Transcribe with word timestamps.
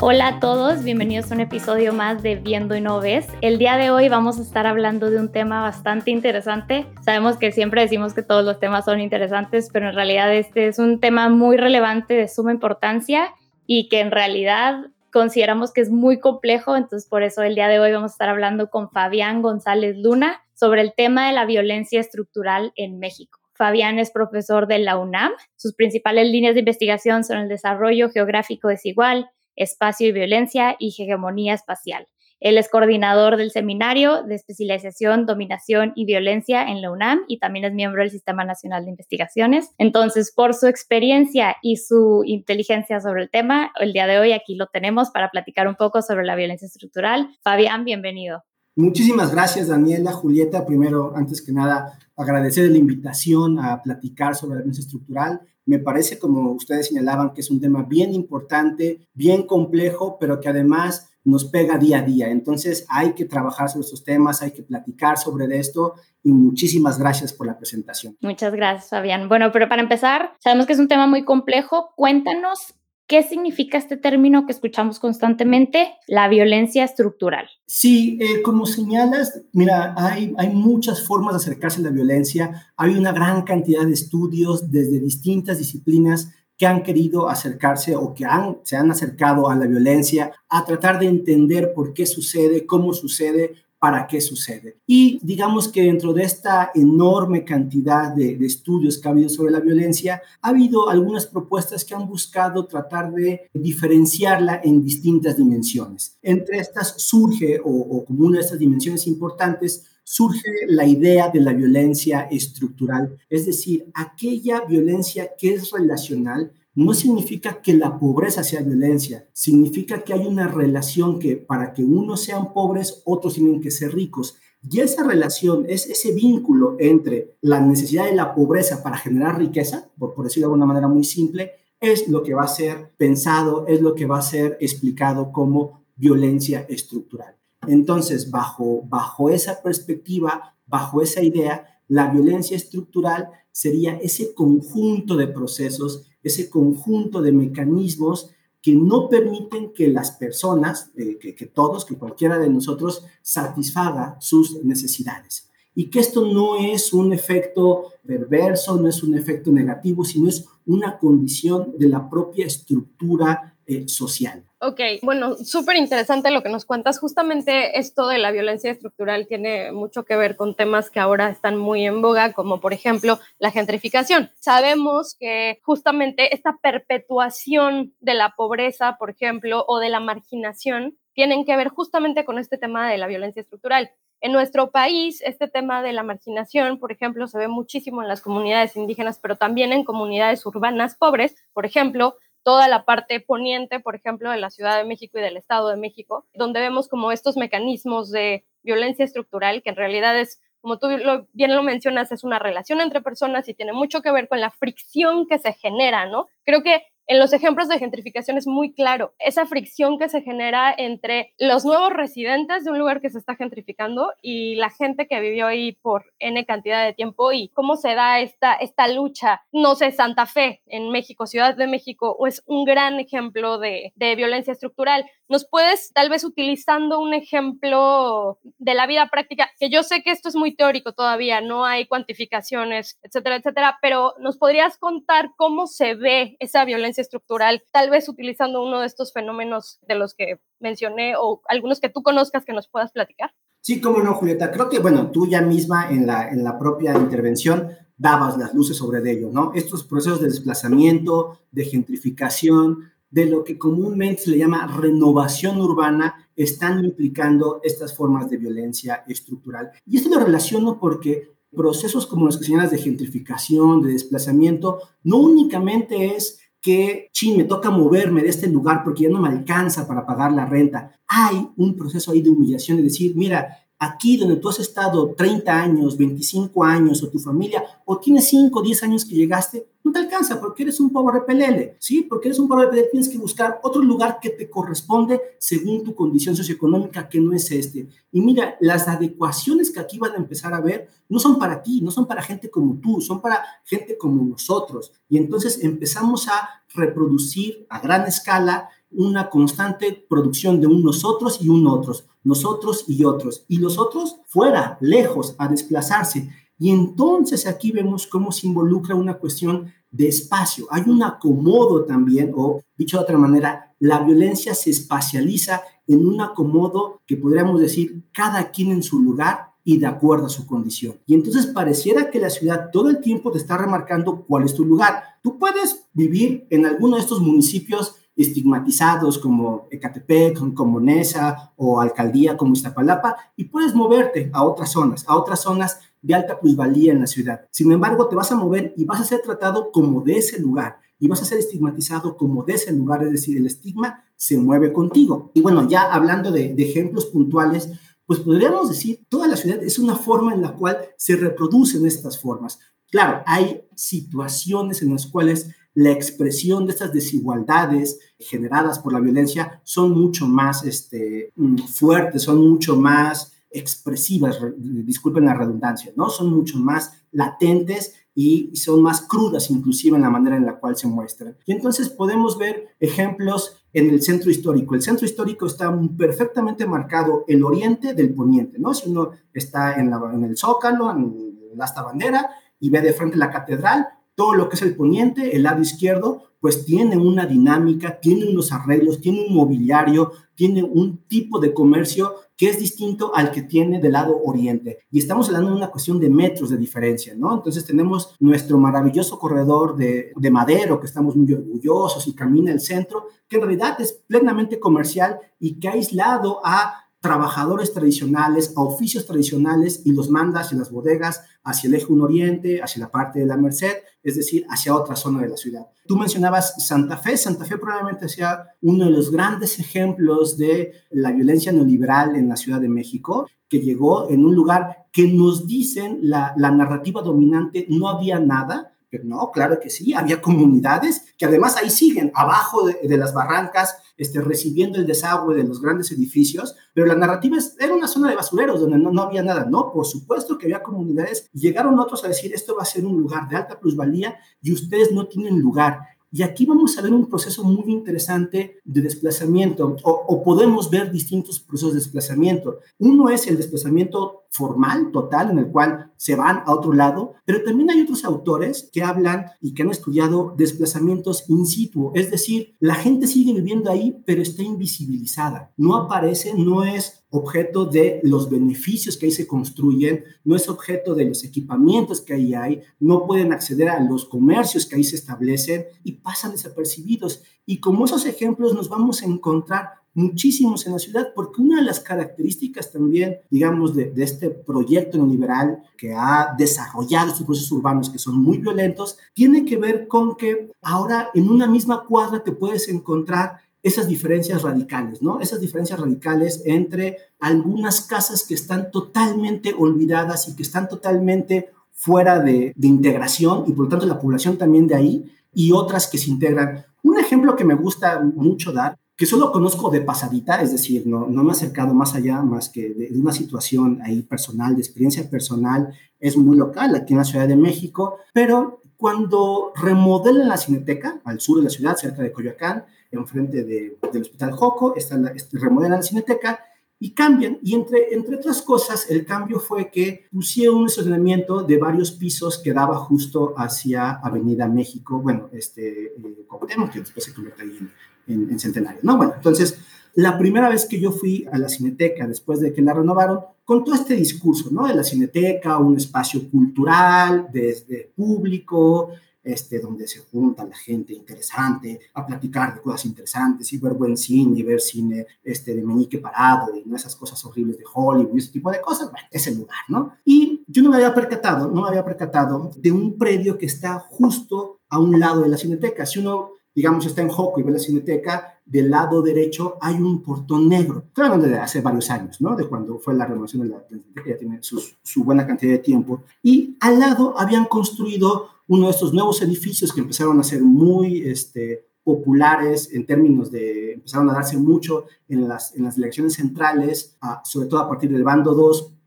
Hola 0.00 0.28
a 0.28 0.38
todos, 0.38 0.84
bienvenidos 0.84 1.32
a 1.32 1.34
un 1.34 1.40
episodio 1.40 1.92
más 1.92 2.22
de 2.22 2.36
Viendo 2.36 2.76
y 2.76 2.80
No 2.80 3.00
Ves. 3.00 3.26
El 3.40 3.58
día 3.58 3.76
de 3.76 3.90
hoy 3.90 4.08
vamos 4.08 4.38
a 4.38 4.42
estar 4.42 4.64
hablando 4.64 5.10
de 5.10 5.18
un 5.18 5.32
tema 5.32 5.60
bastante 5.60 6.12
interesante. 6.12 6.86
Sabemos 7.04 7.36
que 7.36 7.50
siempre 7.50 7.82
decimos 7.82 8.14
que 8.14 8.22
todos 8.22 8.44
los 8.44 8.60
temas 8.60 8.84
son 8.84 9.00
interesantes, 9.00 9.70
pero 9.72 9.88
en 9.88 9.96
realidad 9.96 10.32
este 10.32 10.68
es 10.68 10.78
un 10.78 11.00
tema 11.00 11.28
muy 11.28 11.56
relevante, 11.56 12.14
de 12.14 12.28
suma 12.28 12.52
importancia 12.52 13.34
y 13.66 13.88
que 13.88 13.98
en 13.98 14.12
realidad 14.12 14.84
consideramos 15.12 15.72
que 15.72 15.80
es 15.80 15.90
muy 15.90 16.20
complejo, 16.20 16.76
entonces 16.76 17.08
por 17.08 17.24
eso 17.24 17.42
el 17.42 17.56
día 17.56 17.66
de 17.66 17.80
hoy 17.80 17.90
vamos 17.90 18.12
a 18.12 18.14
estar 18.14 18.28
hablando 18.28 18.70
con 18.70 18.92
Fabián 18.92 19.42
González 19.42 19.96
Luna 19.96 20.42
sobre 20.54 20.82
el 20.82 20.92
tema 20.96 21.26
de 21.26 21.32
la 21.32 21.44
violencia 21.44 21.98
estructural 21.98 22.72
en 22.76 23.00
México. 23.00 23.40
Fabián 23.54 23.98
es 23.98 24.12
profesor 24.12 24.68
de 24.68 24.78
la 24.78 24.96
UNAM. 24.96 25.32
Sus 25.56 25.74
principales 25.74 26.28
líneas 26.28 26.54
de 26.54 26.60
investigación 26.60 27.24
son 27.24 27.38
el 27.38 27.48
desarrollo 27.48 28.08
geográfico 28.10 28.68
desigual, 28.68 29.28
espacio 29.58 30.08
y 30.08 30.12
violencia 30.12 30.76
y 30.78 30.88
hegemonía 30.88 31.54
espacial. 31.54 32.06
Él 32.40 32.56
es 32.56 32.68
coordinador 32.68 33.36
del 33.36 33.50
Seminario 33.50 34.22
de 34.22 34.36
Especialización, 34.36 35.26
Dominación 35.26 35.92
y 35.96 36.04
Violencia 36.04 36.62
en 36.68 36.80
la 36.80 36.92
UNAM 36.92 37.22
y 37.26 37.40
también 37.40 37.64
es 37.64 37.74
miembro 37.74 38.02
del 38.02 38.12
Sistema 38.12 38.44
Nacional 38.44 38.84
de 38.84 38.90
Investigaciones. 38.90 39.70
Entonces, 39.76 40.32
por 40.34 40.54
su 40.54 40.68
experiencia 40.68 41.56
y 41.62 41.76
su 41.76 42.22
inteligencia 42.24 43.00
sobre 43.00 43.22
el 43.22 43.30
tema, 43.30 43.72
el 43.80 43.92
día 43.92 44.06
de 44.06 44.20
hoy 44.20 44.32
aquí 44.32 44.54
lo 44.54 44.68
tenemos 44.68 45.10
para 45.10 45.30
platicar 45.30 45.66
un 45.66 45.74
poco 45.74 46.00
sobre 46.00 46.24
la 46.24 46.36
violencia 46.36 46.66
estructural. 46.66 47.28
Fabián, 47.42 47.84
bienvenido. 47.84 48.44
Muchísimas 48.76 49.32
gracias, 49.32 49.66
Daniela, 49.66 50.12
Julieta. 50.12 50.64
Primero, 50.64 51.12
antes 51.16 51.42
que 51.42 51.50
nada, 51.50 51.98
agradecer 52.16 52.70
la 52.70 52.78
invitación 52.78 53.58
a 53.58 53.82
platicar 53.82 54.36
sobre 54.36 54.54
la 54.54 54.60
violencia 54.60 54.82
estructural 54.82 55.40
me 55.68 55.78
parece, 55.78 56.18
como 56.18 56.52
ustedes 56.52 56.86
señalaban, 56.86 57.34
que 57.34 57.42
es 57.42 57.50
un 57.50 57.60
tema 57.60 57.82
bien 57.82 58.14
importante, 58.14 59.06
bien 59.12 59.42
complejo, 59.42 60.16
pero 60.18 60.40
que 60.40 60.48
además 60.48 61.10
nos 61.24 61.44
pega 61.44 61.76
día 61.76 61.98
a 61.98 62.02
día. 62.02 62.30
Entonces 62.30 62.86
hay 62.88 63.12
que 63.12 63.26
trabajar 63.26 63.68
sobre 63.68 63.84
estos 63.84 64.02
temas, 64.02 64.40
hay 64.40 64.52
que 64.52 64.62
platicar 64.62 65.18
sobre 65.18 65.58
esto 65.58 65.92
y 66.22 66.32
muchísimas 66.32 66.98
gracias 66.98 67.34
por 67.34 67.46
la 67.46 67.58
presentación. 67.58 68.16
Muchas 68.22 68.54
gracias, 68.54 68.88
Fabián. 68.88 69.28
Bueno, 69.28 69.52
pero 69.52 69.68
para 69.68 69.82
empezar, 69.82 70.32
sabemos 70.38 70.64
que 70.64 70.72
es 70.72 70.78
un 70.78 70.88
tema 70.88 71.06
muy 71.06 71.26
complejo. 71.26 71.90
Cuéntanos 71.96 72.74
¿Qué 73.08 73.22
significa 73.22 73.78
este 73.78 73.96
término 73.96 74.44
que 74.44 74.52
escuchamos 74.52 74.98
constantemente? 74.98 75.94
La 76.06 76.28
violencia 76.28 76.84
estructural. 76.84 77.48
Sí, 77.64 78.18
eh, 78.20 78.42
como 78.42 78.66
señalas, 78.66 79.40
mira, 79.52 79.94
hay, 79.96 80.34
hay 80.36 80.50
muchas 80.50 81.06
formas 81.06 81.32
de 81.32 81.38
acercarse 81.38 81.80
a 81.80 81.84
la 81.84 81.90
violencia. 81.90 82.70
Hay 82.76 82.98
una 82.98 83.12
gran 83.12 83.44
cantidad 83.44 83.86
de 83.86 83.94
estudios 83.94 84.70
desde 84.70 85.00
distintas 85.00 85.56
disciplinas 85.56 86.34
que 86.58 86.66
han 86.66 86.82
querido 86.82 87.30
acercarse 87.30 87.96
o 87.96 88.12
que 88.12 88.26
han, 88.26 88.58
se 88.64 88.76
han 88.76 88.90
acercado 88.90 89.48
a 89.48 89.56
la 89.56 89.66
violencia, 89.66 90.32
a 90.50 90.66
tratar 90.66 90.98
de 90.98 91.06
entender 91.06 91.72
por 91.72 91.94
qué 91.94 92.04
sucede, 92.04 92.66
cómo 92.66 92.92
sucede, 92.92 93.54
para 93.78 94.06
qué 94.06 94.20
sucede. 94.20 94.78
Y 94.86 95.20
digamos 95.22 95.68
que 95.68 95.82
dentro 95.82 96.12
de 96.12 96.24
esta 96.24 96.70
enorme 96.74 97.44
cantidad 97.44 98.12
de, 98.14 98.38
estudios 98.44 98.98
que 98.98 99.08
ha 99.08 99.12
habido 99.12 99.28
sobre 99.28 99.52
la 99.52 99.60
violencia, 99.60 100.22
ha 100.42 100.48
habido 100.48 100.88
algunas 100.88 101.26
propuestas 101.26 101.84
que 101.84 101.94
han 101.94 102.08
buscado 102.08 102.66
tratar 102.66 103.12
de 103.12 103.48
diferenciarla 103.52 104.60
en 104.64 104.82
distintas 104.82 105.36
dimensiones. 105.36 106.16
Entre 106.22 106.58
estas 106.58 107.00
surge, 107.00 107.60
o, 107.62 108.04
como 108.04 108.26
una 108.26 108.38
de 108.38 108.44
estas 108.44 108.58
dimensiones 108.58 109.06
importantes, 109.06 109.86
surge 110.02 110.50
la 110.66 110.86
idea 110.86 111.28
de 111.28 111.40
la 111.40 111.52
violencia 111.52 112.22
estructural, 112.30 113.18
es 113.28 113.44
decir, 113.44 113.90
aquella 113.94 114.62
violencia 114.62 115.32
que 115.38 115.54
es 115.54 115.70
relacional 115.70 116.50
no 116.84 116.94
significa 116.94 117.60
que 117.60 117.74
la 117.74 117.98
pobreza 117.98 118.44
sea 118.44 118.62
violencia, 118.62 119.28
significa 119.32 120.04
que 120.04 120.12
hay 120.12 120.24
una 120.24 120.46
relación 120.46 121.18
que 121.18 121.36
para 121.36 121.72
que 121.72 121.82
unos 121.82 122.22
sean 122.22 122.52
pobres, 122.52 123.02
otros 123.04 123.34
tienen 123.34 123.60
que 123.60 123.72
ser 123.72 123.92
ricos. 123.92 124.36
Y 124.62 124.78
esa 124.78 125.02
relación, 125.02 125.66
es 125.68 125.86
ese 125.86 126.12
vínculo 126.12 126.76
entre 126.78 127.36
la 127.40 127.60
necesidad 127.60 128.04
de 128.04 128.14
la 128.14 128.32
pobreza 128.32 128.80
para 128.80 128.96
generar 128.96 129.40
riqueza, 129.40 129.90
por, 129.98 130.22
decirlo 130.22 130.46
de 130.46 130.52
alguna 130.52 130.66
manera 130.66 130.86
muy 130.86 131.02
simple, 131.02 131.50
es 131.80 132.06
lo 132.06 132.22
que 132.22 132.34
va 132.34 132.44
a 132.44 132.48
ser 132.48 132.92
pensado, 132.96 133.66
es 133.66 133.80
lo 133.80 133.96
que 133.96 134.06
va 134.06 134.18
a 134.18 134.22
ser 134.22 134.56
explicado 134.60 135.32
como 135.32 135.82
violencia 135.96 136.64
estructural. 136.68 137.34
Entonces, 137.66 138.30
bajo, 138.30 138.82
bajo 138.84 139.30
esa 139.30 139.62
perspectiva, 139.62 140.54
bajo 140.64 141.02
esa 141.02 141.24
idea, 141.24 141.80
la 141.88 142.06
violencia 142.06 142.56
estructural 142.56 143.30
sería 143.50 143.96
ese 143.96 144.32
conjunto 144.32 145.16
de 145.16 145.26
procesos 145.26 146.07
ese 146.22 146.50
conjunto 146.50 147.22
de 147.22 147.32
mecanismos 147.32 148.30
que 148.60 148.74
no 148.74 149.08
permiten 149.08 149.72
que 149.72 149.88
las 149.88 150.12
personas, 150.12 150.90
eh, 150.96 151.16
que, 151.18 151.34
que, 151.34 151.46
todos, 151.46 151.84
que 151.84 151.96
cualquiera 151.96 152.38
de 152.38 152.50
nosotros 152.50 153.04
satisfaga 153.22 154.16
sus 154.20 154.64
necesidades. 154.64 155.48
Y 155.74 155.90
que 155.90 156.00
esto 156.00 156.26
no 156.26 156.56
es 156.56 156.92
un 156.92 157.12
efecto 157.12 157.92
perverso, 158.04 158.80
no 158.80 158.88
es 158.88 159.02
un 159.02 159.14
efecto 159.14 159.52
negativo, 159.52 160.04
sino 160.04 160.28
es 160.28 160.44
una 160.66 160.98
condición 160.98 161.74
de 161.78 161.88
la 161.88 162.10
propia 162.10 162.46
estructura 162.46 163.56
eh, 163.68 163.86
social. 163.86 164.44
Ok, 164.60 164.80
bueno, 165.02 165.36
súper 165.36 165.76
interesante 165.76 166.30
lo 166.30 166.42
que 166.42 166.48
nos 166.48 166.64
cuentas. 166.64 166.98
Justamente 166.98 167.78
esto 167.78 168.08
de 168.08 168.16
la 168.16 168.30
violencia 168.30 168.70
estructural 168.70 169.26
tiene 169.26 169.72
mucho 169.72 170.06
que 170.06 170.16
ver 170.16 170.36
con 170.36 170.56
temas 170.56 170.90
que 170.90 171.00
ahora 171.00 171.28
están 171.28 171.58
muy 171.58 171.84
en 171.84 172.00
boga, 172.00 172.32
como 172.32 172.58
por 172.60 172.72
ejemplo 172.72 173.20
la 173.38 173.50
gentrificación. 173.50 174.30
Sabemos 174.40 175.14
que 175.20 175.60
justamente 175.62 176.34
esta 176.34 176.56
perpetuación 176.62 177.94
de 178.00 178.14
la 178.14 178.34
pobreza, 178.36 178.96
por 178.98 179.10
ejemplo, 179.10 179.66
o 179.68 179.78
de 179.80 179.90
la 179.90 180.00
marginación, 180.00 180.96
tienen 181.12 181.44
que 181.44 181.56
ver 181.56 181.68
justamente 181.68 182.24
con 182.24 182.38
este 182.38 182.56
tema 182.56 182.90
de 182.90 182.96
la 182.96 183.06
violencia 183.06 183.42
estructural. 183.42 183.90
En 184.20 184.32
nuestro 184.32 184.70
país, 184.72 185.22
este 185.24 185.46
tema 185.46 185.82
de 185.82 185.92
la 185.92 186.02
marginación, 186.02 186.78
por 186.78 186.90
ejemplo, 186.90 187.28
se 187.28 187.38
ve 187.38 187.46
muchísimo 187.46 188.02
en 188.02 188.08
las 188.08 188.20
comunidades 188.20 188.76
indígenas, 188.76 189.20
pero 189.20 189.36
también 189.36 189.72
en 189.72 189.84
comunidades 189.84 190.44
urbanas 190.46 190.96
pobres. 190.96 191.36
Por 191.52 191.66
ejemplo, 191.66 192.16
toda 192.48 192.66
la 192.66 192.86
parte 192.86 193.20
poniente, 193.20 193.78
por 193.78 193.94
ejemplo, 193.94 194.30
de 194.30 194.38
la 194.38 194.48
Ciudad 194.48 194.78
de 194.78 194.84
México 194.84 195.18
y 195.18 195.20
del 195.20 195.36
Estado 195.36 195.68
de 195.68 195.76
México, 195.76 196.24
donde 196.32 196.60
vemos 196.60 196.88
como 196.88 197.12
estos 197.12 197.36
mecanismos 197.36 198.10
de 198.10 198.46
violencia 198.62 199.04
estructural, 199.04 199.62
que 199.62 199.68
en 199.68 199.76
realidad 199.76 200.18
es, 200.18 200.40
como 200.62 200.78
tú 200.78 200.88
bien 201.34 201.54
lo 201.54 201.62
mencionas, 201.62 202.10
es 202.10 202.24
una 202.24 202.38
relación 202.38 202.80
entre 202.80 203.02
personas 203.02 203.46
y 203.50 203.54
tiene 203.54 203.74
mucho 203.74 204.00
que 204.00 204.12
ver 204.12 204.28
con 204.28 204.40
la 204.40 204.48
fricción 204.48 205.26
que 205.26 205.38
se 205.38 205.52
genera, 205.52 206.06
¿no? 206.06 206.24
Creo 206.42 206.62
que 206.62 206.86
en 207.08 207.18
los 207.18 207.32
ejemplos 207.32 207.68
de 207.68 207.78
gentrificación 207.78 208.36
es 208.36 208.46
muy 208.46 208.74
claro 208.74 209.14
esa 209.18 209.46
fricción 209.46 209.98
que 209.98 210.10
se 210.10 210.20
genera 210.20 210.74
entre 210.76 211.32
los 211.38 211.64
nuevos 211.64 211.90
residentes 211.90 212.64
de 212.64 212.70
un 212.70 212.78
lugar 212.78 213.00
que 213.00 213.08
se 213.08 213.18
está 213.18 213.34
gentrificando 213.34 214.12
y 214.20 214.56
la 214.56 214.68
gente 214.68 215.08
que 215.08 215.18
vivió 215.18 215.46
ahí 215.46 215.72
por 215.72 216.04
N 216.18 216.44
cantidad 216.44 216.84
de 216.84 216.92
tiempo 216.92 217.32
y 217.32 217.48
cómo 217.48 217.76
se 217.76 217.94
da 217.94 218.20
esta, 218.20 218.54
esta 218.54 218.86
lucha. 218.88 219.42
No 219.52 219.74
sé, 219.74 219.90
Santa 219.90 220.26
Fe 220.26 220.60
en 220.66 220.90
México, 220.90 221.26
Ciudad 221.26 221.56
de 221.56 221.66
México, 221.66 222.16
es 222.26 222.42
un 222.46 222.64
gran 222.64 223.00
ejemplo 223.00 223.58
de, 223.58 223.92
de 223.96 224.14
violencia 224.14 224.52
estructural. 224.52 225.06
¿Nos 225.28 225.46
puedes, 225.48 225.92
tal 225.92 226.10
vez 226.10 226.24
utilizando 226.24 227.00
un 227.00 227.14
ejemplo 227.14 228.38
de 228.58 228.74
la 228.74 228.86
vida 228.86 229.08
práctica, 229.08 229.50
que 229.58 229.70
yo 229.70 229.82
sé 229.82 230.02
que 230.02 230.10
esto 230.10 230.28
es 230.28 230.36
muy 230.36 230.54
teórico 230.54 230.92
todavía, 230.92 231.40
no 231.40 231.64
hay 231.64 231.86
cuantificaciones, 231.86 232.98
etcétera, 233.02 233.36
etcétera, 233.36 233.78
pero 233.80 234.14
nos 234.20 234.36
podrías 234.36 234.78
contar 234.78 235.30
cómo 235.36 235.66
se 235.66 235.94
ve 235.94 236.36
esa 236.38 236.64
violencia 236.64 236.97
estructural, 237.02 237.62
tal 237.72 237.90
vez 237.90 238.08
utilizando 238.08 238.62
uno 238.62 238.80
de 238.80 238.86
estos 238.86 239.12
fenómenos 239.12 239.78
de 239.82 239.94
los 239.94 240.14
que 240.14 240.40
mencioné 240.60 241.14
o 241.16 241.42
algunos 241.48 241.80
que 241.80 241.88
tú 241.88 242.02
conozcas 242.02 242.44
que 242.44 242.52
nos 242.52 242.68
puedas 242.68 242.92
platicar? 242.92 243.32
Sí, 243.60 243.80
cómo 243.80 243.98
no, 243.98 244.14
Julieta. 244.14 244.50
Creo 244.50 244.68
que, 244.68 244.78
bueno, 244.78 245.10
tú 245.10 245.26
ya 245.26 245.42
misma 245.42 245.90
en 245.90 246.06
la, 246.06 246.28
en 246.28 246.44
la 246.44 246.58
propia 246.58 246.94
intervención 246.94 247.70
dabas 247.96 248.38
las 248.38 248.54
luces 248.54 248.76
sobre 248.76 248.98
ello, 249.10 249.28
¿no? 249.32 249.52
Estos 249.54 249.84
procesos 249.84 250.20
de 250.20 250.28
desplazamiento, 250.28 251.40
de 251.50 251.64
gentrificación, 251.64 252.92
de 253.10 253.26
lo 253.26 253.42
que 253.42 253.58
comúnmente 253.58 254.22
se 254.22 254.30
le 254.30 254.38
llama 254.38 254.66
renovación 254.66 255.60
urbana, 255.60 256.28
están 256.36 256.84
implicando 256.84 257.60
estas 257.64 257.94
formas 257.94 258.30
de 258.30 258.36
violencia 258.36 259.04
estructural. 259.08 259.72
Y 259.86 259.96
esto 259.96 260.10
lo 260.10 260.24
relaciono 260.24 260.78
porque 260.78 261.30
procesos 261.50 262.06
como 262.06 262.26
los 262.26 262.38
que 262.38 262.44
señalas 262.44 262.70
de 262.70 262.78
gentrificación, 262.78 263.82
de 263.82 263.92
desplazamiento, 263.92 264.80
no 265.02 265.16
únicamente 265.16 266.14
es 266.14 266.40
que, 266.60 267.08
ching, 267.12 267.36
me 267.36 267.44
toca 267.44 267.70
moverme 267.70 268.22
de 268.22 268.28
este 268.28 268.48
lugar 268.48 268.82
porque 268.84 269.04
ya 269.04 269.10
no 269.10 269.20
me 269.20 269.28
alcanza 269.28 269.86
para 269.86 270.04
pagar 270.04 270.32
la 270.32 270.46
renta. 270.46 270.92
Hay 271.06 271.48
un 271.56 271.76
proceso 271.76 272.12
ahí 272.12 272.22
de 272.22 272.30
humillación, 272.30 272.76
de 272.78 272.84
decir, 272.84 273.14
mira, 273.16 273.67
aquí 273.78 274.16
donde 274.16 274.36
tú 274.36 274.48
has 274.48 274.58
estado 274.58 275.14
30 275.14 275.52
años, 275.52 275.96
25 275.96 276.64
años, 276.64 277.02
o 277.02 277.08
tu 277.08 277.18
familia, 277.18 277.62
o 277.84 277.98
tienes 277.98 278.28
5, 278.28 278.60
10 278.60 278.82
años 278.82 279.04
que 279.04 279.14
llegaste, 279.14 279.66
no 279.84 279.92
te 279.92 280.00
alcanza 280.00 280.40
porque 280.40 280.64
eres 280.64 280.80
un 280.80 280.90
pobre 280.90 281.20
repelele, 281.20 281.76
¿sí? 281.78 282.02
Porque 282.02 282.28
eres 282.28 282.38
un 282.38 282.48
pobre 282.48 282.64
repelele, 282.64 282.88
tienes 282.90 283.08
que 283.08 283.18
buscar 283.18 283.60
otro 283.62 283.80
lugar 283.80 284.18
que 284.20 284.30
te 284.30 284.50
corresponde 284.50 285.20
según 285.38 285.84
tu 285.84 285.94
condición 285.94 286.34
socioeconómica, 286.34 287.08
que 287.08 287.20
no 287.20 287.32
es 287.32 287.50
este. 287.52 287.88
Y 288.10 288.20
mira, 288.20 288.56
las 288.60 288.88
adecuaciones 288.88 289.70
que 289.70 289.80
aquí 289.80 289.98
van 289.98 290.12
a 290.12 290.16
empezar 290.16 290.52
a 290.52 290.60
ver 290.60 290.88
no 291.08 291.18
son 291.18 291.38
para 291.38 291.62
ti, 291.62 291.80
no 291.80 291.90
son 291.90 292.06
para 292.06 292.22
gente 292.22 292.50
como 292.50 292.78
tú, 292.80 293.00
son 293.00 293.20
para 293.20 293.42
gente 293.64 293.96
como 293.96 294.22
nosotros. 294.24 294.92
Y 295.08 295.16
entonces 295.16 295.62
empezamos 295.62 296.28
a 296.28 296.48
reproducir 296.74 297.66
a 297.70 297.80
gran 297.80 298.06
escala 298.06 298.68
una 298.90 299.28
constante 299.28 300.04
producción 300.08 300.60
de 300.60 300.66
un 300.66 300.82
nosotros 300.82 301.38
y 301.40 301.48
un 301.48 301.66
otros, 301.66 302.06
nosotros 302.24 302.84
y 302.88 303.04
otros, 303.04 303.44
y 303.48 303.58
los 303.58 303.78
otros 303.78 304.16
fuera, 304.26 304.78
lejos, 304.80 305.34
a 305.38 305.48
desplazarse. 305.48 306.28
Y 306.58 306.70
entonces 306.70 307.46
aquí 307.46 307.70
vemos 307.70 308.06
cómo 308.06 308.32
se 308.32 308.46
involucra 308.46 308.94
una 308.94 309.14
cuestión 309.14 309.72
de 309.90 310.08
espacio. 310.08 310.66
Hay 310.70 310.82
un 310.86 311.02
acomodo 311.02 311.84
también, 311.84 312.32
o 312.36 312.62
dicho 312.76 312.98
de 312.98 313.04
otra 313.04 313.18
manera, 313.18 313.74
la 313.78 314.00
violencia 314.00 314.54
se 314.54 314.70
espacializa 314.70 315.62
en 315.86 316.06
un 316.06 316.20
acomodo 316.20 317.00
que 317.06 317.16
podríamos 317.16 317.60
decir 317.60 318.04
cada 318.12 318.50
quien 318.50 318.72
en 318.72 318.82
su 318.82 318.98
lugar 319.00 319.52
y 319.64 319.78
de 319.78 319.86
acuerdo 319.86 320.26
a 320.26 320.30
su 320.30 320.46
condición. 320.46 320.96
Y 321.06 321.14
entonces 321.14 321.46
pareciera 321.46 322.10
que 322.10 322.20
la 322.20 322.30
ciudad 322.30 322.70
todo 322.72 322.88
el 322.88 323.00
tiempo 323.00 323.30
te 323.30 323.38
está 323.38 323.56
remarcando 323.56 324.24
cuál 324.26 324.44
es 324.44 324.54
tu 324.54 324.64
lugar. 324.64 325.02
Tú 325.22 325.38
puedes 325.38 325.84
vivir 325.92 326.46
en 326.50 326.66
alguno 326.66 326.96
de 326.96 327.02
estos 327.02 327.20
municipios 327.20 327.96
estigmatizados 328.18 329.18
como 329.18 329.68
Ecatepec, 329.70 330.52
como 330.52 330.80
Nesa 330.80 331.52
o 331.56 331.80
alcaldía 331.80 332.36
como 332.36 332.52
Iztapalapa 332.52 333.16
y 333.36 333.44
puedes 333.44 333.74
moverte 333.74 334.28
a 334.32 334.44
otras 334.44 334.72
zonas, 334.72 335.04
a 335.06 335.16
otras 335.16 335.40
zonas 335.40 335.78
de 336.02 336.14
alta 336.14 336.40
plusvalía 336.40 336.92
en 336.92 337.00
la 337.00 337.06
ciudad. 337.06 337.42
Sin 337.50 337.70
embargo, 337.70 338.08
te 338.08 338.16
vas 338.16 338.32
a 338.32 338.36
mover 338.36 338.74
y 338.76 338.84
vas 338.84 339.00
a 339.00 339.04
ser 339.04 339.22
tratado 339.22 339.70
como 339.72 340.02
de 340.02 340.18
ese 340.18 340.40
lugar 340.40 340.80
y 340.98 341.06
vas 341.06 341.22
a 341.22 341.24
ser 341.24 341.38
estigmatizado 341.38 342.16
como 342.16 342.42
de 342.42 342.54
ese 342.54 342.72
lugar, 342.72 343.04
es 343.04 343.12
decir, 343.12 343.36
el 343.36 343.46
estigma 343.46 344.04
se 344.16 344.36
mueve 344.36 344.72
contigo. 344.72 345.30
Y 345.32 345.40
bueno, 345.40 345.68
ya 345.68 345.82
hablando 345.82 346.32
de, 346.32 346.54
de 346.54 346.62
ejemplos 346.64 347.06
puntuales, 347.06 347.70
pues 348.04 348.20
podríamos 348.20 348.68
decir, 348.68 349.06
toda 349.08 349.28
la 349.28 349.36
ciudad 349.36 349.62
es 349.62 349.78
una 349.78 349.94
forma 349.94 350.34
en 350.34 350.42
la 350.42 350.54
cual 350.54 350.78
se 350.96 351.14
reproducen 351.14 351.86
estas 351.86 352.18
formas. 352.20 352.58
Claro, 352.90 353.22
hay 353.26 353.62
situaciones 353.76 354.82
en 354.82 354.92
las 354.92 355.06
cuales 355.06 355.50
la 355.74 355.90
expresión 355.92 356.66
de 356.66 356.72
estas 356.72 356.92
desigualdades 356.92 358.00
generadas 358.18 358.78
por 358.78 358.92
la 358.92 359.00
violencia 359.00 359.60
son 359.64 359.92
mucho 359.92 360.26
más 360.26 360.64
este, 360.64 361.32
mm, 361.36 361.58
fuertes, 361.68 362.22
son 362.22 362.48
mucho 362.48 362.76
más 362.76 363.32
expresivas, 363.50 364.38
disculpen 364.56 365.24
la 365.24 365.34
redundancia, 365.34 365.92
¿no? 365.96 366.10
Son 366.10 366.30
mucho 366.30 366.58
más 366.58 367.02
latentes 367.12 367.94
y 368.14 368.50
son 368.56 368.82
más 368.82 369.02
crudas 369.02 369.50
inclusive 369.50 369.96
en 369.96 370.02
la 370.02 370.10
manera 370.10 370.36
en 370.36 370.44
la 370.44 370.58
cual 370.58 370.76
se 370.76 370.88
muestran. 370.88 371.36
Y 371.46 371.52
entonces 371.52 371.88
podemos 371.88 372.36
ver 372.36 372.68
ejemplos 372.80 373.56
en 373.72 373.90
el 373.90 374.02
centro 374.02 374.30
histórico. 374.30 374.74
El 374.74 374.82
centro 374.82 375.06
histórico 375.06 375.46
está 375.46 375.72
perfectamente 375.96 376.66
marcado 376.66 377.24
el 377.28 377.44
oriente 377.44 377.94
del 377.94 378.12
poniente, 378.12 378.58
¿no? 378.58 378.74
Si 378.74 378.90
uno 378.90 379.12
está 379.32 379.76
en, 379.76 379.92
en 379.92 380.24
el 380.24 380.36
Zócalo, 380.36 380.90
en 380.90 381.38
la 381.56 381.64
Asta 381.64 381.82
Bandera, 381.82 382.28
y 382.60 382.70
ve 382.70 382.80
de 382.80 382.92
frente 382.92 383.16
la 383.16 383.30
catedral, 383.30 383.88
todo 384.18 384.34
lo 384.34 384.48
que 384.48 384.56
es 384.56 384.62
el 384.62 384.74
poniente, 384.74 385.36
el 385.36 385.44
lado 385.44 385.62
izquierdo, 385.62 386.24
pues 386.40 386.64
tiene 386.64 386.96
una 386.96 387.24
dinámica, 387.24 388.00
tiene 388.00 388.28
unos 388.28 388.50
arreglos, 388.50 389.00
tiene 389.00 389.24
un 389.24 389.32
mobiliario, 389.32 390.10
tiene 390.34 390.64
un 390.64 391.04
tipo 391.06 391.38
de 391.38 391.54
comercio 391.54 392.16
que 392.36 392.48
es 392.48 392.58
distinto 392.58 393.14
al 393.14 393.30
que 393.30 393.42
tiene 393.42 393.80
del 393.80 393.92
lado 393.92 394.20
oriente. 394.24 394.78
Y 394.90 394.98
estamos 394.98 395.28
hablando 395.28 395.50
de 395.50 395.56
una 395.58 395.70
cuestión 395.70 396.00
de 396.00 396.10
metros 396.10 396.50
de 396.50 396.56
diferencia, 396.56 397.14
¿no? 397.16 397.32
Entonces 397.32 397.64
tenemos 397.64 398.16
nuestro 398.18 398.58
maravilloso 398.58 399.20
corredor 399.20 399.76
de, 399.76 400.12
de 400.16 400.30
madero, 400.32 400.80
que 400.80 400.86
estamos 400.86 401.14
muy 401.14 401.32
orgullosos 401.32 402.04
y 402.08 402.12
camina 402.12 402.50
el 402.50 402.60
centro, 402.60 403.04
que 403.28 403.36
en 403.36 403.42
realidad 403.42 403.80
es 403.80 403.92
plenamente 403.92 404.58
comercial 404.58 405.20
y 405.38 405.60
que 405.60 405.68
ha 405.68 405.72
aislado 405.74 406.40
a 406.44 406.87
trabajadores 407.00 407.72
tradicionales, 407.72 408.52
a 408.56 408.62
oficios 408.62 409.06
tradicionales 409.06 409.82
y 409.84 409.92
los 409.92 410.10
manda 410.10 410.40
hacia 410.40 410.58
las 410.58 410.70
bodegas, 410.70 411.22
hacia 411.44 411.68
el 411.68 411.74
eje 411.74 411.86
1 411.92 412.04
oriente, 412.04 412.60
hacia 412.62 412.80
la 412.80 412.90
parte 412.90 413.20
de 413.20 413.26
la 413.26 413.36
Merced, 413.36 413.76
es 414.02 414.16
decir, 414.16 414.44
hacia 414.48 414.74
otra 414.74 414.96
zona 414.96 415.22
de 415.22 415.28
la 415.28 415.36
ciudad. 415.36 415.66
Tú 415.86 415.96
mencionabas 415.96 416.54
Santa 416.66 416.96
Fe, 416.96 417.16
Santa 417.16 417.44
Fe 417.44 417.56
probablemente 417.56 418.08
sea 418.08 418.44
uno 418.62 418.86
de 418.86 418.90
los 418.90 419.10
grandes 419.10 419.58
ejemplos 419.58 420.36
de 420.36 420.72
la 420.90 421.12
violencia 421.12 421.52
neoliberal 421.52 422.16
en 422.16 422.28
la 422.28 422.36
Ciudad 422.36 422.60
de 422.60 422.68
México, 422.68 423.28
que 423.48 423.60
llegó 423.60 424.10
en 424.10 424.24
un 424.24 424.34
lugar 424.34 424.88
que 424.92 425.08
nos 425.08 425.46
dicen 425.46 426.00
la, 426.02 426.34
la 426.36 426.50
narrativa 426.50 427.02
dominante, 427.02 427.66
no 427.70 427.88
había 427.88 428.18
nada, 428.18 428.72
pero 428.90 429.04
no, 429.04 429.30
claro 429.30 429.58
que 429.60 429.70
sí, 429.70 429.94
había 429.94 430.20
comunidades 430.20 431.14
que 431.18 431.26
además 431.26 431.56
ahí 431.56 431.70
siguen, 431.70 432.10
abajo 432.14 432.66
de, 432.66 432.96
las 432.96 433.12
barrancas, 433.12 433.76
este, 433.96 434.20
recibiendo 434.20 434.78
el 434.78 434.86
desagüe 434.86 435.34
de 435.34 435.44
los 435.44 435.60
grandes 435.60 435.90
edificios, 435.92 436.56
pero 436.72 436.86
la 436.86 436.94
narrativa 436.94 437.36
era 437.58 437.74
una 437.74 437.88
zona 437.88 438.08
de 438.08 438.16
basureros 438.16 438.60
donde 438.60 438.78
no, 438.78 438.90
no 438.90 439.02
había 439.02 439.22
nada. 439.22 439.44
No, 439.44 439.72
por 439.72 439.86
supuesto 439.86 440.38
que 440.38 440.46
había 440.46 440.62
comunidades. 440.62 441.28
Llegaron 441.32 441.78
otros 441.78 442.04
a 442.04 442.08
decir, 442.08 442.32
esto 442.32 442.56
va 442.56 442.62
a 442.62 442.66
ser 442.66 442.86
un 442.86 442.98
lugar 442.98 443.28
de 443.28 443.36
alta 443.36 443.58
plusvalía 443.58 444.16
y 444.40 444.52
ustedes 444.52 444.92
no 444.92 445.06
tienen 445.06 445.40
lugar. 445.40 445.80
Y 446.10 446.22
aquí 446.22 446.46
vamos 446.46 446.78
a 446.78 446.82
ver 446.82 446.92
un 446.92 447.06
proceso 447.06 447.44
muy 447.44 447.70
interesante 447.70 448.60
de 448.64 448.80
desplazamiento, 448.80 449.76
o, 449.82 450.22
podemos 450.22 450.70
ver 450.70 450.90
distintos 450.90 451.38
procesos 451.38 451.74
de 451.74 451.80
desplazamiento. 451.80 452.60
Uno 452.78 453.10
es 453.10 453.26
el 453.26 453.36
desplazamiento 453.36 454.24
formal, 454.30 454.92
total, 454.92 455.30
en 455.30 455.38
el 455.38 455.48
cual 455.48 455.92
se 455.96 456.14
van 456.14 456.42
a 456.46 456.52
otro 456.52 456.72
lado, 456.72 457.14
pero 457.24 457.42
también 457.42 457.70
hay 457.70 457.82
otros 457.82 458.04
autores 458.04 458.68
que 458.72 458.82
hablan 458.82 459.26
y 459.40 459.54
que 459.54 459.62
han 459.62 459.70
estudiado 459.70 460.34
desplazamientos 460.36 461.24
in 461.28 461.46
situ, 461.46 461.92
es 461.94 462.10
decir, 462.10 462.54
la 462.60 462.74
gente 462.74 463.06
sigue 463.06 463.32
viviendo 463.32 463.70
ahí, 463.70 464.02
pero 464.06 464.22
está 464.22 464.42
invisibilizada, 464.42 465.52
no 465.56 465.76
aparece, 465.76 466.34
no 466.34 466.62
es 466.62 467.04
objeto 467.10 467.64
de 467.64 468.00
los 468.02 468.28
beneficios 468.28 468.96
que 468.96 469.06
ahí 469.06 469.12
se 469.12 469.26
construyen, 469.26 470.04
no 470.24 470.36
es 470.36 470.48
objeto 470.48 470.94
de 470.94 471.06
los 471.06 471.24
equipamientos 471.24 472.02
que 472.02 472.14
ahí 472.14 472.34
hay, 472.34 472.60
no 472.78 473.06
pueden 473.06 473.32
acceder 473.32 473.70
a 473.70 473.80
los 473.80 474.04
comercios 474.04 474.66
que 474.66 474.76
ahí 474.76 474.84
se 474.84 474.96
establecen 474.96 475.64
y 475.84 475.92
pasan 475.92 476.32
desapercibidos. 476.32 477.22
Y 477.46 477.60
como 477.60 477.86
esos 477.86 478.04
ejemplos 478.04 478.54
nos 478.54 478.68
vamos 478.68 479.02
a 479.02 479.06
encontrar 479.06 479.77
muchísimos 479.98 480.64
en 480.64 480.72
la 480.72 480.78
ciudad, 480.78 481.08
porque 481.14 481.42
una 481.42 481.56
de 481.56 481.66
las 481.66 481.80
características 481.80 482.70
también, 482.70 483.18
digamos, 483.30 483.74
de, 483.74 483.92
este 483.96 484.30
proyecto 484.30 484.96
neoliberal 484.96 485.62
que 485.76 485.92
ha 485.92 486.34
desarrollado 486.38 487.08
estos 487.08 487.26
procesos 487.26 487.52
urbanos 487.52 487.90
que 487.90 487.98
son 487.98 488.22
muy 488.22 488.38
violentos, 488.38 488.96
tiene 489.12 489.44
que 489.44 489.56
ver 489.56 489.88
con 489.88 490.16
que 490.16 490.52
ahora 490.62 491.10
en 491.14 491.28
una 491.28 491.48
misma 491.48 491.84
cuadra 491.84 492.22
te 492.22 492.32
puedes 492.32 492.68
encontrar 492.68 493.40
esas 493.60 493.88
diferencias 493.88 494.42
radicales, 494.42 495.02
¿no? 495.02 495.20
Esas 495.20 495.40
diferencias 495.40 495.80
radicales 495.80 496.42
entre 496.44 496.98
algunas 497.18 497.80
casas 497.80 498.24
que 498.24 498.34
están 498.34 498.70
totalmente 498.70 499.52
olvidadas 499.58 500.28
y 500.28 500.36
que 500.36 500.44
están 500.44 500.68
totalmente 500.68 501.50
fuera 501.72 502.20
de, 502.20 502.52
de 502.54 502.68
integración 502.68 503.44
y 503.48 503.52
por 503.52 503.64
lo 503.64 503.68
tanto 503.68 503.86
la 503.86 504.00
población 504.00 504.36
también 504.36 504.68
de 504.68 504.76
ahí 504.76 505.12
y 505.34 505.50
otras 505.50 505.88
que 505.88 505.98
se 505.98 506.10
integran. 506.10 506.64
Un 506.84 506.98
ejemplo 507.00 507.34
que 507.34 507.44
me 507.44 507.56
gusta 507.56 508.00
mucho 508.00 508.52
dar 508.52 508.78
que 508.98 509.06
solo 509.06 509.30
conozco 509.30 509.70
de 509.70 509.80
pasadita, 509.80 510.42
es 510.42 510.50
decir, 510.50 510.84
no, 510.84 511.06
no 511.06 511.22
me 511.22 511.28
he 511.28 511.32
acercado 511.32 511.72
más 511.72 511.94
allá, 511.94 512.20
más 512.20 512.48
que 512.48 512.70
de, 512.70 512.90
una 512.98 513.12
situación 513.12 513.80
ahí 513.84 514.02
personal, 514.02 514.56
de 514.56 514.60
experiencia 514.60 515.08
personal, 515.08 515.72
es 516.00 516.16
muy 516.16 516.36
local 516.36 516.74
aquí 516.74 516.94
en 516.94 516.98
la 516.98 517.04
Ciudad 517.04 517.28
de 517.28 517.36
México, 517.36 517.98
pero 518.12 518.60
cuando 518.76 519.52
remodelan 519.54 520.28
la 520.28 520.36
Cineteca, 520.36 521.00
al 521.04 521.20
sur 521.20 521.38
de 521.38 521.44
la 521.44 521.50
ciudad, 521.50 521.76
cerca 521.76 522.02
de 522.02 522.10
Coyoacán, 522.10 522.64
enfrente 522.90 523.44
de, 523.44 523.78
del 523.92 524.02
Hospital 524.02 524.32
Joco, 524.32 524.74
están, 524.74 525.06
este, 525.14 525.38
remodelan 525.38 525.78
la 525.78 525.82
Cineteca 525.84 526.40
y 526.80 526.90
cambian. 526.90 527.38
Y 527.40 527.54
entre, 527.54 527.94
entre 527.94 528.16
otras 528.16 528.42
cosas, 528.42 528.90
el 528.90 529.06
cambio 529.06 529.38
fue 529.38 529.70
que 529.70 530.08
pusieron 530.10 530.56
un 530.56 530.66
estacionamiento 530.66 531.44
de 531.44 531.56
varios 531.56 531.92
pisos 531.92 532.38
que 532.38 532.52
daba 532.52 532.74
justo 532.74 533.34
hacia 533.36 533.90
Avenida 533.90 534.48
México, 534.48 535.00
bueno, 535.00 535.28
este, 535.32 535.86
eh, 535.86 536.26
que 536.72 536.80
después 536.80 537.04
se 537.04 537.14
convierte 537.14 537.42
ahí 537.42 537.58
en, 537.60 537.70
en, 538.08 538.38
Centenario, 538.38 538.80
¿no? 538.82 538.96
Bueno, 538.96 539.14
entonces, 539.16 539.58
la 539.94 540.18
primera 540.18 540.48
vez 540.48 540.66
que 540.66 540.80
yo 540.80 540.92
fui 540.92 541.26
a 541.30 541.38
la 541.38 541.48
Cineteca, 541.48 542.06
después 542.06 542.40
de 542.40 542.52
que 542.52 542.62
la 542.62 542.74
renovaron, 542.74 543.20
con 543.44 543.64
todo 543.64 543.74
este 543.74 543.94
discurso, 543.94 544.48
¿no? 544.50 544.66
De 544.66 544.74
la 544.74 544.84
Cineteca, 544.84 545.58
un 545.58 545.76
espacio 545.76 546.30
cultural, 546.30 547.28
desde 547.32 547.90
público, 547.96 548.90
este, 549.28 549.60
donde 549.60 549.86
se 549.86 549.98
junta 549.98 550.46
la 550.46 550.56
gente 550.56 550.94
interesante 550.94 551.80
a 551.92 552.06
platicar 552.06 552.54
de 552.54 552.62
cosas 552.62 552.86
interesantes 552.86 553.52
y 553.52 553.58
ver 553.58 553.74
buen 553.74 553.96
cine 553.96 554.38
y 554.38 554.42
ver 554.42 554.60
cine 554.60 555.06
este, 555.22 555.54
de 555.54 555.62
meñique 555.62 555.98
parado 555.98 556.54
y 556.56 556.66
¿no? 556.66 556.76
esas 556.76 556.96
cosas 556.96 557.22
horribles 557.26 557.58
de 557.58 557.64
Hollywood 557.72 558.14
y 558.14 558.18
ese 558.18 558.32
tipo 558.32 558.50
de 558.50 558.60
cosas, 558.60 558.90
bueno, 558.90 559.06
es 559.10 559.26
el 559.26 559.36
lugar, 559.36 559.58
¿no? 559.68 559.92
Y 560.04 560.44
yo 560.46 560.62
no 560.62 560.70
me 560.70 560.76
había 560.76 560.94
percatado, 560.94 561.50
no 561.50 561.62
me 561.62 561.68
había 561.68 561.84
percatado 561.84 562.50
de 562.56 562.72
un 562.72 562.96
predio 562.96 563.36
que 563.36 563.46
está 563.46 563.78
justo 563.78 564.60
a 564.70 564.78
un 564.78 564.98
lado 564.98 565.20
de 565.20 565.28
la 565.28 565.36
cineteca. 565.36 565.84
Si 565.84 565.98
uno, 565.98 566.30
digamos, 566.58 566.84
está 566.86 567.02
en 567.02 567.08
Joco 567.08 567.38
y 567.38 567.44
ve 567.44 567.52
la 567.52 567.60
cineteca, 567.60 568.40
del 568.44 568.68
lado 568.68 569.00
derecho 569.00 569.58
hay 569.60 569.76
un 569.76 570.02
portón 570.02 570.48
negro. 570.48 570.82
Estoy 570.88 571.04
hablando 571.04 571.28
de 571.28 571.38
hace 571.38 571.60
varios 571.60 571.88
años, 571.88 572.20
¿no? 572.20 572.34
De 572.34 572.48
cuando 572.48 572.80
fue 572.80 572.94
la 572.94 573.06
renovación 573.06 573.42
de 573.42 573.50
la, 573.50 573.64
cineteca, 573.68 574.02
ya 574.04 574.18
tiene 574.18 574.42
su, 574.42 574.60
su 574.82 575.04
buena 575.04 575.24
cantidad 575.24 575.52
de 575.52 575.58
tiempo. 575.60 576.02
Y 576.20 576.56
al 576.58 576.80
lado 576.80 577.14
habían 577.16 577.44
construido 577.44 578.30
uno 578.48 578.64
de 578.66 578.72
estos 578.72 578.92
nuevos 578.92 579.22
edificios 579.22 579.72
que 579.72 579.82
empezaron 579.82 580.18
a 580.18 580.24
ser 580.24 580.42
muy 580.42 581.02
este, 581.02 581.68
populares 581.84 582.72
en 582.72 582.86
términos 582.86 583.30
de, 583.30 583.74
empezaron 583.74 584.10
a 584.10 584.14
darse 584.14 584.36
mucho 584.36 584.86
en 585.08 585.28
las, 585.28 585.54
en 585.54 585.62
las 585.62 585.78
elecciones 585.78 586.14
centrales, 586.14 586.98
sobre 587.22 587.46
todo 587.46 587.60
a 587.60 587.68
partir 587.68 587.88
del 587.88 588.02
bando 588.02 588.34
2, 588.34 588.72
y 588.74 588.77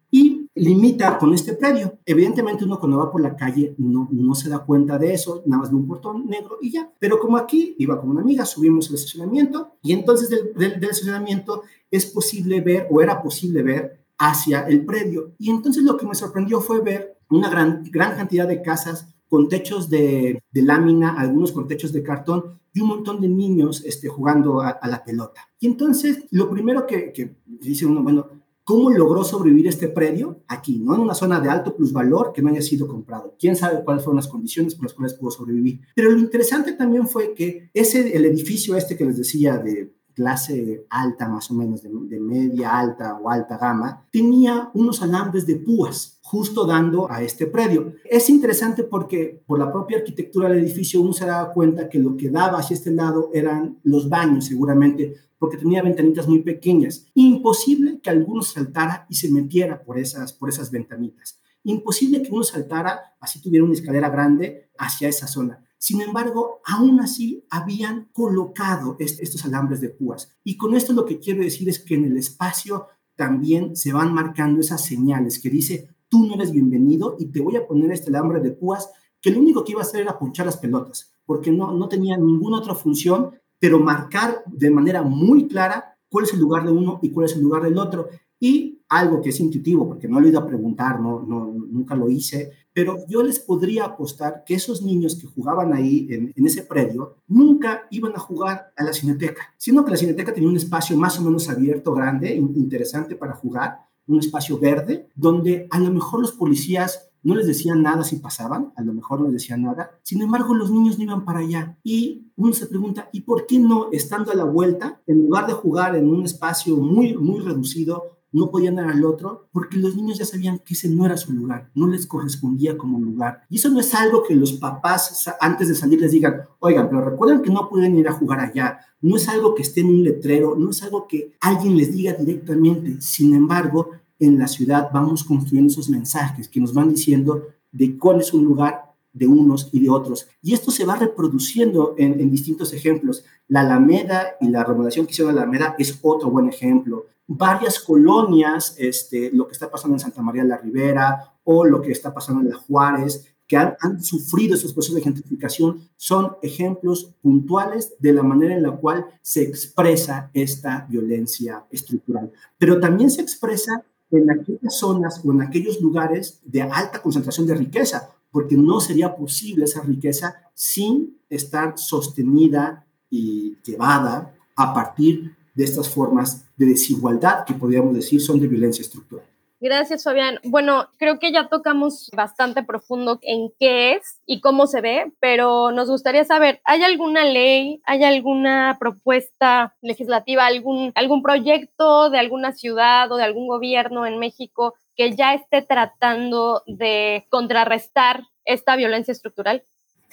limita 0.55 1.17
con 1.17 1.33
este 1.33 1.53
predio. 1.53 1.99
Evidentemente 2.05 2.65
uno 2.65 2.79
cuando 2.79 2.97
va 2.97 3.11
por 3.11 3.21
la 3.21 3.35
calle 3.35 3.75
no, 3.77 4.09
no 4.11 4.35
se 4.35 4.49
da 4.49 4.59
cuenta 4.59 4.97
de 4.97 5.13
eso, 5.13 5.43
nada 5.45 5.61
más 5.61 5.69
de 5.69 5.75
un 5.75 5.87
portón 5.87 6.27
negro 6.27 6.57
y 6.61 6.71
ya. 6.71 6.91
Pero 6.99 7.19
como 7.19 7.37
aquí 7.37 7.75
iba 7.79 7.99
con 7.99 8.09
una 8.09 8.21
amiga, 8.21 8.45
subimos 8.45 8.89
el 8.89 8.95
estacionamiento 8.95 9.77
y 9.81 9.93
entonces 9.93 10.29
del, 10.29 10.53
del, 10.55 10.89
estacionamiento 10.89 11.63
es 11.89 12.05
posible 12.05 12.61
ver 12.61 12.87
o 12.89 13.01
era 13.01 13.21
posible 13.21 13.63
ver 13.63 14.05
hacia 14.17 14.61
el 14.67 14.85
predio. 14.85 15.33
Y 15.37 15.49
entonces 15.49 15.83
lo 15.83 15.97
que 15.97 16.05
me 16.05 16.15
sorprendió 16.15 16.61
fue 16.61 16.81
ver 16.81 17.17
una 17.29 17.49
gran, 17.49 17.83
gran 17.89 18.15
cantidad 18.15 18.47
de 18.47 18.61
casas 18.61 19.07
con 19.29 19.47
techos 19.47 19.89
de, 19.89 20.43
lámina, 20.53 21.17
algunos 21.17 21.53
con 21.53 21.67
techos 21.67 21.93
de 21.93 22.03
cartón 22.03 22.59
y 22.73 22.81
un 22.81 22.89
montón 22.89 23.21
de 23.21 23.29
niños 23.29 23.83
este, 23.85 24.09
jugando 24.09 24.61
a, 24.61 24.69
a 24.69 24.87
la 24.89 25.03
pelota. 25.03 25.49
Y 25.59 25.67
entonces, 25.67 26.25
lo 26.31 26.49
primero 26.49 26.85
que, 26.85 27.13
que, 27.13 27.37
dice 27.45 27.85
uno, 27.85 28.03
bueno, 28.03 28.40
¿cómo 28.63 28.89
logró 28.89 29.23
sobrevivir 29.23 29.67
este 29.67 29.87
predio 29.87 30.41
aquí, 30.47 30.79
no 30.79 30.95
en 30.95 31.01
una 31.01 31.13
zona 31.13 31.39
de 31.39 31.49
alto 31.49 31.75
plusvalor 31.75 32.33
que 32.33 32.41
no 32.41 32.49
haya 32.49 32.61
sido 32.61 32.87
comprado? 32.87 33.35
¿Quién 33.39 33.55
sabe 33.55 33.83
cuáles 33.83 34.03
fueron 34.03 34.17
las 34.17 34.27
condiciones 34.27 34.75
por 34.75 34.85
las 34.85 34.93
cuales 34.93 35.13
pudo 35.13 35.31
sobrevivir? 35.31 35.81
Pero 35.95 36.11
lo 36.11 36.19
interesante 36.19 36.73
también 36.73 37.07
fue 37.07 37.33
que 37.33 37.69
ese, 37.73 38.15
el 38.15 38.25
edificio 38.25 38.75
este 38.75 38.97
que 38.97 39.05
les 39.05 39.17
decía 39.17 39.57
de 39.57 39.93
clase 40.13 40.85
alta, 40.89 41.27
más 41.27 41.49
o 41.51 41.53
menos, 41.53 41.81
de, 41.81 42.19
media 42.19 42.77
alta 42.77 43.15
o 43.15 43.29
alta 43.29 43.57
gama, 43.57 44.07
tenía 44.11 44.69
unos 44.73 45.01
alambres 45.01 45.45
de 45.45 45.55
púas 45.55 46.19
justo 46.21 46.65
dando 46.65 47.11
a 47.11 47.21
este 47.21 47.47
predio. 47.47 47.93
Es 48.05 48.29
interesante 48.29 48.83
porque 48.83 49.43
por 49.45 49.59
la 49.59 49.71
propia 49.71 49.97
arquitectura 49.97 50.49
del 50.49 50.59
edificio 50.59 51.01
uno 51.01 51.13
se 51.13 51.25
daba 51.25 51.51
cuenta 51.51 51.89
que 51.89 51.99
lo 51.99 52.15
que 52.15 52.29
daba 52.29 52.59
hacia 52.59 52.75
este 52.75 52.91
lado 52.91 53.29
eran 53.33 53.79
los 53.83 54.07
baños, 54.09 54.45
seguramente, 54.45 55.15
porque 55.37 55.57
tenía 55.57 55.81
ventanitas 55.81 56.27
muy 56.27 56.41
pequeñas. 56.41 57.07
Imposible 57.15 57.99
que 58.01 58.09
alguno 58.09 58.43
saltara 58.43 59.05
y 59.09 59.15
se 59.15 59.31
metiera 59.31 59.83
por 59.83 59.97
esas, 59.97 60.33
por 60.33 60.49
esas 60.49 60.71
ventanitas. 60.71 61.41
Imposible 61.63 62.21
que 62.21 62.31
uno 62.31 62.43
saltara, 62.43 63.15
así 63.19 63.41
tuviera 63.41 63.65
una 63.65 63.73
escalera 63.73 64.09
grande, 64.09 64.69
hacia 64.77 65.07
esa 65.07 65.27
zona. 65.27 65.63
Sin 65.83 65.99
embargo, 65.99 66.61
aún 66.63 66.99
así 66.99 67.43
habían 67.49 68.09
colocado 68.13 68.95
estos 68.99 69.43
alambres 69.45 69.81
de 69.81 69.89
púas. 69.89 70.37
Y 70.43 70.55
con 70.55 70.75
esto 70.75 70.93
lo 70.93 71.07
que 71.07 71.17
quiero 71.17 71.41
decir 71.41 71.67
es 71.69 71.79
que 71.79 71.95
en 71.95 72.05
el 72.05 72.17
espacio 72.17 72.85
también 73.15 73.75
se 73.75 73.91
van 73.91 74.13
marcando 74.13 74.61
esas 74.61 74.85
señales 74.85 75.39
que 75.39 75.49
dice, 75.49 75.89
tú 76.07 76.27
no 76.27 76.35
eres 76.35 76.51
bienvenido 76.51 77.15
y 77.17 77.31
te 77.31 77.41
voy 77.41 77.55
a 77.55 77.65
poner 77.65 77.91
este 77.91 78.11
alambre 78.11 78.41
de 78.41 78.51
púas 78.51 78.91
que 79.19 79.31
lo 79.31 79.39
único 79.39 79.63
que 79.63 79.71
iba 79.71 79.81
a 79.81 79.83
hacer 79.83 80.01
era 80.01 80.19
ponchar 80.19 80.45
las 80.45 80.57
pelotas, 80.57 81.15
porque 81.25 81.51
no, 81.51 81.71
no 81.71 81.89
tenía 81.89 82.15
ninguna 82.15 82.59
otra 82.59 82.75
función, 82.75 83.31
pero 83.57 83.79
marcar 83.79 84.43
de 84.45 84.69
manera 84.69 85.01
muy 85.01 85.47
clara 85.47 85.97
cuál 86.09 86.25
es 86.25 86.33
el 86.35 86.41
lugar 86.41 86.63
de 86.63 86.73
uno 86.73 86.99
y 87.01 87.09
cuál 87.09 87.25
es 87.25 87.35
el 87.35 87.41
lugar 87.41 87.63
del 87.63 87.79
otro. 87.79 88.07
Y 88.39 88.83
algo 88.87 89.19
que 89.19 89.29
es 89.29 89.39
intuitivo, 89.39 89.87
porque 89.87 90.07
no 90.07 90.19
lo 90.19 90.27
he 90.27 90.29
ido 90.29 90.41
a 90.41 90.45
preguntar, 90.45 90.99
no, 90.99 91.21
no, 91.21 91.45
nunca 91.47 91.95
lo 91.95 92.07
hice, 92.07 92.51
pero 92.73 92.97
yo 93.07 93.23
les 93.23 93.39
podría 93.39 93.85
apostar 93.85 94.43
que 94.45 94.53
esos 94.53 94.81
niños 94.81 95.15
que 95.15 95.27
jugaban 95.27 95.73
ahí 95.73 96.07
en, 96.09 96.33
ese 96.45 96.63
predio 96.63 97.15
nunca 97.27 97.87
iban 97.91 98.13
a 98.15 98.19
jugar 98.19 98.71
a 98.75 98.83
la 98.83 98.93
cineteca, 98.93 99.53
sino 99.57 99.83
que 99.83 99.91
la 99.91 99.97
cineteca 99.97 100.33
tenía 100.33 100.49
un 100.49 100.57
espacio 100.57 100.97
más 100.97 101.19
o 101.19 101.23
menos 101.23 101.49
abierto, 101.49 101.93
grande, 101.93 102.33
interesante 102.35 103.15
para 103.15 103.33
jugar, 103.33 103.79
un 104.07 104.19
espacio 104.19 104.57
verde, 104.57 105.09
donde 105.15 105.67
a 105.69 105.79
lo 105.79 105.91
mejor 105.91 106.21
los 106.21 106.33
policías 106.33 107.11
no 107.23 107.35
les 107.35 107.45
decían 107.45 107.81
nada 107.81 108.03
si 108.03 108.17
pasaban, 108.17 108.73
a 108.75 108.81
lo 108.81 108.93
mejor 108.93 109.19
no 109.19 109.25
les 109.25 109.33
decían 109.33 109.61
nada, 109.61 109.91
sin 110.01 110.21
embargo 110.21 110.55
los 110.55 110.71
niños 110.71 110.97
no 110.97 111.03
iban 111.03 111.23
para 111.25 111.39
allá. 111.39 111.77
Y 111.83 112.31
uno 112.35 112.53
se 112.53 112.65
pregunta, 112.65 113.09
¿y 113.11 113.21
por 113.21 113.45
qué 113.45 113.59
no, 113.59 113.89
estando 113.91 114.31
a 114.31 114.35
la 114.35 114.43
vuelta, 114.43 115.01
en 115.05 115.23
lugar 115.23 115.47
de 115.47 115.53
jugar 115.53 115.95
en 115.95 116.09
un 116.09 116.25
espacio 116.25 116.77
muy, 116.77 117.15
muy 117.15 117.39
reducido, 117.41 118.17
no 118.31 118.49
podían 118.49 118.75
dar 118.75 118.89
al 118.89 119.03
otro 119.03 119.49
porque 119.51 119.77
los 119.77 119.95
niños 119.95 120.17
ya 120.17 120.25
sabían 120.25 120.59
que 120.59 120.73
ese 120.73 120.89
no 120.89 121.05
era 121.05 121.17
su 121.17 121.33
lugar, 121.33 121.69
no 121.75 121.87
les 121.87 122.07
correspondía 122.07 122.77
como 122.77 122.99
lugar. 122.99 123.43
Y 123.49 123.57
eso 123.57 123.69
no 123.69 123.79
es 123.79 123.93
algo 123.93 124.23
que 124.23 124.35
los 124.35 124.53
papás 124.53 125.29
antes 125.39 125.67
de 125.67 125.75
salir 125.75 125.99
les 125.99 126.11
digan, 126.11 126.41
oigan, 126.59 126.89
pero 126.89 127.01
recuerden 127.01 127.41
que 127.41 127.49
no 127.49 127.69
pueden 127.69 127.97
ir 127.97 128.07
a 128.07 128.13
jugar 128.13 128.39
allá. 128.39 128.79
No 129.01 129.17
es 129.17 129.27
algo 129.27 129.55
que 129.55 129.63
esté 129.63 129.81
en 129.81 129.87
un 129.87 130.03
letrero, 130.03 130.55
no 130.55 130.69
es 130.69 130.81
algo 130.83 131.07
que 131.07 131.33
alguien 131.41 131.75
les 131.75 131.91
diga 131.91 132.13
directamente. 132.13 133.01
Sin 133.01 133.33
embargo, 133.33 133.89
en 134.19 134.37
la 134.37 134.47
ciudad 134.47 134.89
vamos 134.93 135.23
construyendo 135.23 135.71
esos 135.71 135.89
mensajes 135.89 136.47
que 136.47 136.61
nos 136.61 136.73
van 136.73 136.89
diciendo 136.89 137.47
de 137.71 137.97
cuál 137.97 138.21
es 138.21 138.33
un 138.33 138.45
lugar 138.45 138.91
de 139.13 139.27
unos 139.27 139.69
y 139.71 139.81
de 139.81 139.89
otros. 139.89 140.27
Y 140.41 140.53
esto 140.53 140.71
se 140.71 140.85
va 140.85 140.95
reproduciendo 140.95 141.95
en, 141.97 142.19
en, 142.19 142.31
distintos 142.31 142.71
ejemplos. 142.73 143.25
La 143.47 143.61
Alameda 143.61 144.35
y 144.39 144.47
la 144.47 144.63
remodelación 144.63 145.05
que 145.05 145.11
hicieron 145.11 145.35
la 145.35 145.41
Alameda 145.41 145.75
es 145.77 145.99
otro 146.01 146.29
buen 146.29 146.47
ejemplo. 146.47 147.07
Varias 147.33 147.79
colonias, 147.79 148.75
este, 148.77 149.31
lo 149.31 149.47
que 149.47 149.53
está 149.53 149.71
pasando 149.71 149.95
en 149.95 150.01
Santa 150.01 150.21
María 150.21 150.43
de 150.43 150.49
la 150.49 150.57
Ribera 150.57 151.33
o 151.45 151.63
lo 151.63 151.81
que 151.81 151.93
está 151.93 152.13
pasando 152.13 152.41
en 152.41 152.49
la 152.49 152.57
Juárez, 152.57 153.25
que 153.47 153.55
han, 153.55 154.01
sufrido 154.01 154.55
estos 154.55 154.73
procesos 154.73 154.95
de 154.95 155.01
gentrificación, 155.01 155.81
son 155.95 156.37
ejemplos 156.41 157.13
puntuales 157.21 157.93
de 157.99 158.13
la 158.13 158.21
manera 158.21 158.55
en 158.55 158.63
la 158.63 158.71
cual 158.71 159.05
se 159.21 159.43
expresa 159.43 160.29
esta 160.33 160.85
violencia 160.89 161.65
estructural. 161.69 162.31
Pero 162.57 162.79
también 162.81 163.09
se 163.09 163.21
expresa 163.21 163.83
en 164.09 164.29
aquellas 164.29 164.77
zonas 164.77 165.21
o 165.23 165.31
en 165.31 165.41
aquellos 165.41 165.79
lugares 165.79 166.41
de 166.43 166.61
alta 166.61 167.01
concentración 167.01 167.47
de 167.47 167.55
riqueza, 167.55 168.09
porque 168.29 168.55
no 168.57 168.81
sería 168.81 169.15
posible 169.15 169.65
esa 169.65 169.81
riqueza 169.81 170.35
sin 170.53 171.17
estar 171.29 171.77
sostenida 171.77 172.85
y 173.09 173.57
llevada 173.63 174.33
a 174.55 174.73
partir 174.73 175.35
de 175.61 175.65
estas 175.65 175.87
formas 175.89 176.43
de 176.57 176.65
desigualdad 176.65 177.45
que 177.45 177.53
podríamos 177.53 177.93
decir 177.93 178.19
son 178.19 178.39
de 178.39 178.47
violencia 178.47 178.81
estructural. 178.81 179.25
Gracias, 179.59 180.03
Fabián. 180.03 180.39
Bueno, 180.43 180.89
creo 180.97 181.19
que 181.19 181.31
ya 181.31 181.47
tocamos 181.47 182.09
bastante 182.17 182.63
profundo 182.63 183.19
en 183.21 183.51
qué 183.59 183.93
es 183.93 184.19
y 184.25 184.41
cómo 184.41 184.65
se 184.65 184.81
ve, 184.81 185.11
pero 185.19 185.71
nos 185.71 185.87
gustaría 185.87 186.25
saber, 186.25 186.61
¿hay 186.63 186.81
alguna 186.81 187.25
ley, 187.25 187.79
hay 187.85 188.03
alguna 188.03 188.77
propuesta 188.79 189.75
legislativa, 189.83 190.47
algún, 190.47 190.91
algún 190.95 191.21
proyecto 191.21 192.09
de 192.09 192.17
alguna 192.17 192.53
ciudad 192.53 193.11
o 193.11 193.17
de 193.17 193.23
algún 193.23 193.47
gobierno 193.47 194.07
en 194.07 194.17
México 194.17 194.73
que 194.95 195.15
ya 195.15 195.35
esté 195.35 195.61
tratando 195.61 196.63
de 196.65 197.27
contrarrestar 197.29 198.23
esta 198.45 198.75
violencia 198.75 199.11
estructural? 199.11 199.63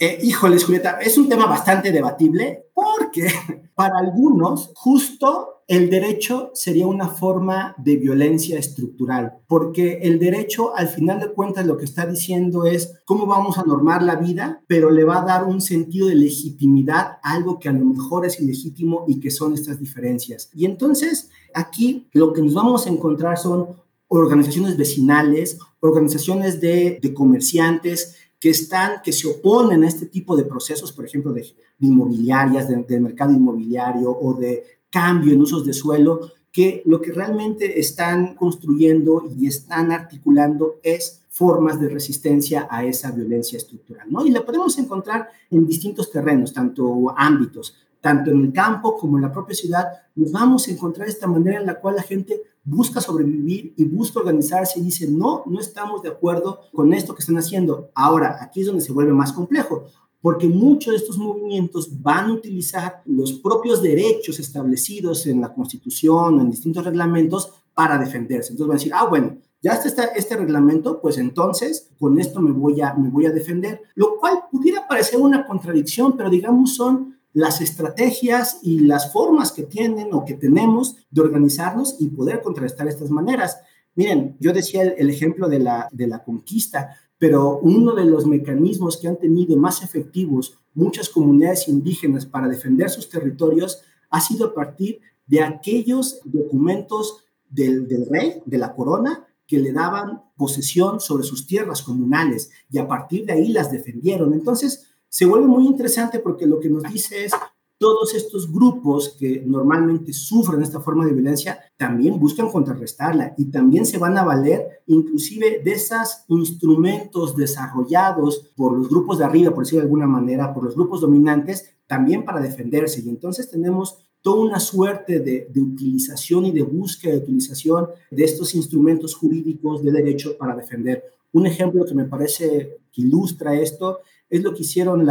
Eh, 0.00 0.16
híjoles, 0.22 0.64
Julieta, 0.64 1.00
es 1.00 1.18
un 1.18 1.28
tema 1.28 1.46
bastante 1.46 1.90
debatible 1.90 2.66
porque 2.72 3.28
para 3.74 3.98
algunos 3.98 4.70
justo 4.76 5.62
el 5.66 5.90
derecho 5.90 6.52
sería 6.54 6.86
una 6.86 7.08
forma 7.08 7.74
de 7.78 7.96
violencia 7.96 8.58
estructural, 8.58 9.40
porque 9.48 9.98
el 10.02 10.20
derecho 10.20 10.74
al 10.74 10.86
final 10.88 11.18
de 11.18 11.32
cuentas 11.32 11.66
lo 11.66 11.76
que 11.76 11.84
está 11.84 12.06
diciendo 12.06 12.64
es 12.64 12.94
cómo 13.04 13.26
vamos 13.26 13.58
a 13.58 13.64
normar 13.64 14.02
la 14.02 14.14
vida, 14.14 14.62
pero 14.68 14.90
le 14.90 15.04
va 15.04 15.20
a 15.20 15.26
dar 15.26 15.44
un 15.44 15.60
sentido 15.60 16.06
de 16.06 16.14
legitimidad 16.14 17.18
a 17.22 17.32
algo 17.32 17.58
que 17.58 17.68
a 17.68 17.72
lo 17.72 17.84
mejor 17.84 18.24
es 18.24 18.40
ilegítimo 18.40 19.04
y 19.08 19.18
que 19.18 19.32
son 19.32 19.52
estas 19.52 19.80
diferencias. 19.80 20.48
Y 20.54 20.64
entonces 20.64 21.28
aquí 21.52 22.08
lo 22.12 22.32
que 22.32 22.40
nos 22.40 22.54
vamos 22.54 22.86
a 22.86 22.90
encontrar 22.90 23.36
son 23.36 23.66
organizaciones 24.06 24.76
vecinales, 24.76 25.58
organizaciones 25.80 26.60
de, 26.60 26.98
de 27.02 27.12
comerciantes, 27.12 28.14
que 28.40 28.50
están, 28.50 29.02
que 29.02 29.12
se 29.12 29.26
oponen 29.26 29.82
a 29.82 29.88
este 29.88 30.06
tipo 30.06 30.36
de 30.36 30.44
procesos, 30.44 30.92
por 30.92 31.04
ejemplo, 31.04 31.32
de, 31.32 31.46
inmobiliarias, 31.80 32.68
del 32.68 32.86
de 32.86 33.00
mercado 33.00 33.32
inmobiliario 33.32 34.10
o 34.10 34.34
de 34.34 34.64
cambio 34.90 35.32
en 35.32 35.40
usos 35.40 35.64
de 35.64 35.72
suelo, 35.72 36.32
que 36.52 36.82
lo 36.86 37.00
que 37.00 37.12
realmente 37.12 37.78
están 37.78 38.34
construyendo 38.34 39.28
y 39.36 39.46
están 39.46 39.92
articulando 39.92 40.76
es 40.82 41.22
formas 41.28 41.80
de 41.80 41.88
resistencia 41.88 42.66
a 42.70 42.84
esa 42.84 43.12
violencia 43.12 43.58
estructural, 43.58 44.10
¿no? 44.10 44.26
Y 44.26 44.30
la 44.30 44.44
podemos 44.44 44.76
encontrar 44.78 45.28
en 45.50 45.66
distintos 45.66 46.10
terrenos, 46.10 46.52
tanto 46.52 47.14
ámbitos, 47.16 47.76
tanto 48.00 48.30
en 48.30 48.46
el 48.46 48.52
campo 48.52 48.96
como 48.96 49.18
en 49.18 49.22
la 49.22 49.32
propia 49.32 49.54
ciudad, 49.54 49.86
nos 50.14 50.32
vamos 50.32 50.66
a 50.66 50.70
encontrar 50.72 51.08
esta 51.08 51.26
manera 51.26 51.60
en 51.60 51.66
la 51.66 51.78
cual 51.80 51.96
la 51.96 52.02
gente 52.02 52.40
busca 52.68 53.00
sobrevivir 53.00 53.72
y 53.76 53.84
busca 53.84 54.20
organizarse 54.20 54.78
y 54.78 54.82
dice, 54.84 55.08
no, 55.10 55.42
no 55.46 55.58
estamos 55.58 56.02
de 56.02 56.10
acuerdo 56.10 56.60
con 56.72 56.92
esto 56.92 57.14
que 57.14 57.20
están 57.20 57.38
haciendo. 57.38 57.90
Ahora, 57.94 58.38
aquí 58.40 58.60
es 58.60 58.66
donde 58.66 58.82
se 58.82 58.92
vuelve 58.92 59.12
más 59.12 59.32
complejo, 59.32 59.86
porque 60.20 60.48
muchos 60.48 60.92
de 60.92 60.98
estos 60.98 61.16
movimientos 61.16 62.02
van 62.02 62.30
a 62.30 62.32
utilizar 62.34 63.02
los 63.06 63.32
propios 63.32 63.82
derechos 63.82 64.38
establecidos 64.38 65.26
en 65.26 65.40
la 65.40 65.54
Constitución, 65.54 66.40
en 66.40 66.50
distintos 66.50 66.84
reglamentos, 66.84 67.52
para 67.72 67.96
defenderse. 67.96 68.50
Entonces 68.50 68.66
van 68.66 68.76
a 68.76 68.80
decir, 68.80 68.92
ah, 68.94 69.06
bueno, 69.06 69.38
ya 69.62 69.72
está 69.72 70.04
este 70.04 70.36
reglamento, 70.36 71.00
pues 71.00 71.18
entonces 71.18 71.90
con 71.98 72.18
esto 72.18 72.40
me 72.40 72.52
voy, 72.52 72.80
a, 72.80 72.94
me 72.94 73.08
voy 73.08 73.26
a 73.26 73.30
defender, 73.30 73.82
lo 73.94 74.16
cual 74.18 74.44
pudiera 74.50 74.86
parecer 74.86 75.20
una 75.20 75.46
contradicción, 75.46 76.16
pero 76.16 76.30
digamos 76.30 76.74
son 76.74 77.17
las 77.32 77.60
estrategias 77.60 78.60
y 78.62 78.80
las 78.80 79.12
formas 79.12 79.52
que 79.52 79.62
tienen 79.62 80.12
o 80.12 80.24
que 80.24 80.34
tenemos 80.34 80.96
de 81.10 81.20
organizarnos 81.20 81.96
y 81.98 82.08
poder 82.08 82.42
contrarrestar 82.42 82.88
estas 82.88 83.10
maneras. 83.10 83.58
Miren, 83.94 84.36
yo 84.40 84.52
decía 84.52 84.82
el, 84.82 85.10
ejemplo 85.10 85.48
de 85.48 85.58
la, 85.58 85.88
de 85.92 86.06
la 86.06 86.22
conquista, 86.22 86.96
pero 87.18 87.58
uno 87.58 87.94
de 87.94 88.04
los 88.04 88.26
mecanismos 88.26 88.96
que 88.96 89.08
han 89.08 89.18
tenido 89.18 89.56
más 89.56 89.82
efectivos 89.82 90.58
muchas 90.74 91.08
comunidades 91.08 91.66
indígenas 91.66 92.24
para 92.24 92.48
defender 92.48 92.88
sus 92.88 93.08
territorios 93.08 93.82
ha 94.10 94.20
sido 94.20 94.46
a 94.46 94.54
partir 94.54 95.00
de 95.26 95.42
aquellos 95.42 96.20
documentos 96.24 97.24
del, 97.50 97.88
del 97.88 98.06
rey, 98.06 98.42
de 98.46 98.58
la 98.58 98.74
corona, 98.74 99.26
que 99.46 99.58
le 99.58 99.72
daban 99.72 100.22
posesión 100.36 101.00
sobre 101.00 101.24
sus 101.24 101.46
tierras 101.46 101.82
comunales 101.82 102.50
y 102.70 102.78
a 102.78 102.86
partir 102.86 103.26
de 103.26 103.32
ahí 103.32 103.48
las 103.48 103.72
defendieron. 103.72 104.32
Entonces, 104.32 104.86
se 105.08 105.24
vuelve 105.26 105.46
muy 105.46 105.66
interesante 105.66 106.18
porque 106.18 106.46
lo 106.46 106.60
que 106.60 106.68
nos 106.68 106.82
dice 106.84 107.24
es 107.24 107.32
todos 107.78 108.14
estos 108.14 108.52
grupos 108.52 109.16
que 109.18 109.42
normalmente 109.46 110.12
sufren 110.12 110.62
esta 110.62 110.80
forma 110.80 111.06
de 111.06 111.12
violencia 111.12 111.60
también 111.76 112.18
buscan 112.18 112.50
contrarrestarla 112.50 113.34
y 113.38 113.46
también 113.46 113.86
se 113.86 113.98
van 113.98 114.18
a 114.18 114.24
valer 114.24 114.82
inclusive 114.86 115.62
de 115.64 115.72
esos 115.72 116.24
instrumentos 116.26 117.36
desarrollados 117.36 118.50
por 118.56 118.76
los 118.76 118.88
grupos 118.88 119.18
de 119.18 119.24
arriba, 119.24 119.52
por 119.52 119.62
decirlo 119.62 119.82
de 119.82 119.86
alguna 119.86 120.08
manera, 120.08 120.52
por 120.52 120.64
los 120.64 120.74
grupos 120.74 121.00
dominantes, 121.00 121.76
también 121.86 122.24
para 122.24 122.40
defenderse. 122.40 123.00
Y 123.00 123.08
entonces 123.08 123.48
tenemos 123.48 123.98
toda 124.22 124.42
una 124.42 124.58
suerte 124.58 125.20
de, 125.20 125.48
de, 125.48 125.60
utilización 125.60 126.46
y 126.46 126.50
de 126.50 126.62
búsqueda 126.62 127.12
de 127.12 127.18
utilización 127.18 127.86
de 128.10 128.24
estos 128.24 128.56
instrumentos 128.56 129.14
jurídicos 129.14 129.84
de 129.84 129.92
derecho 129.92 130.36
para 130.36 130.56
defender. 130.56 131.04
Un 131.32 131.46
ejemplo 131.46 131.84
que 131.84 131.94
me 131.94 132.04
parece 132.04 132.78
que 132.92 133.02
ilustra 133.02 133.54
esto 133.54 134.00
es 134.30 134.42
lo 134.42 134.54
que 134.54 134.62
hicieron 134.62 135.06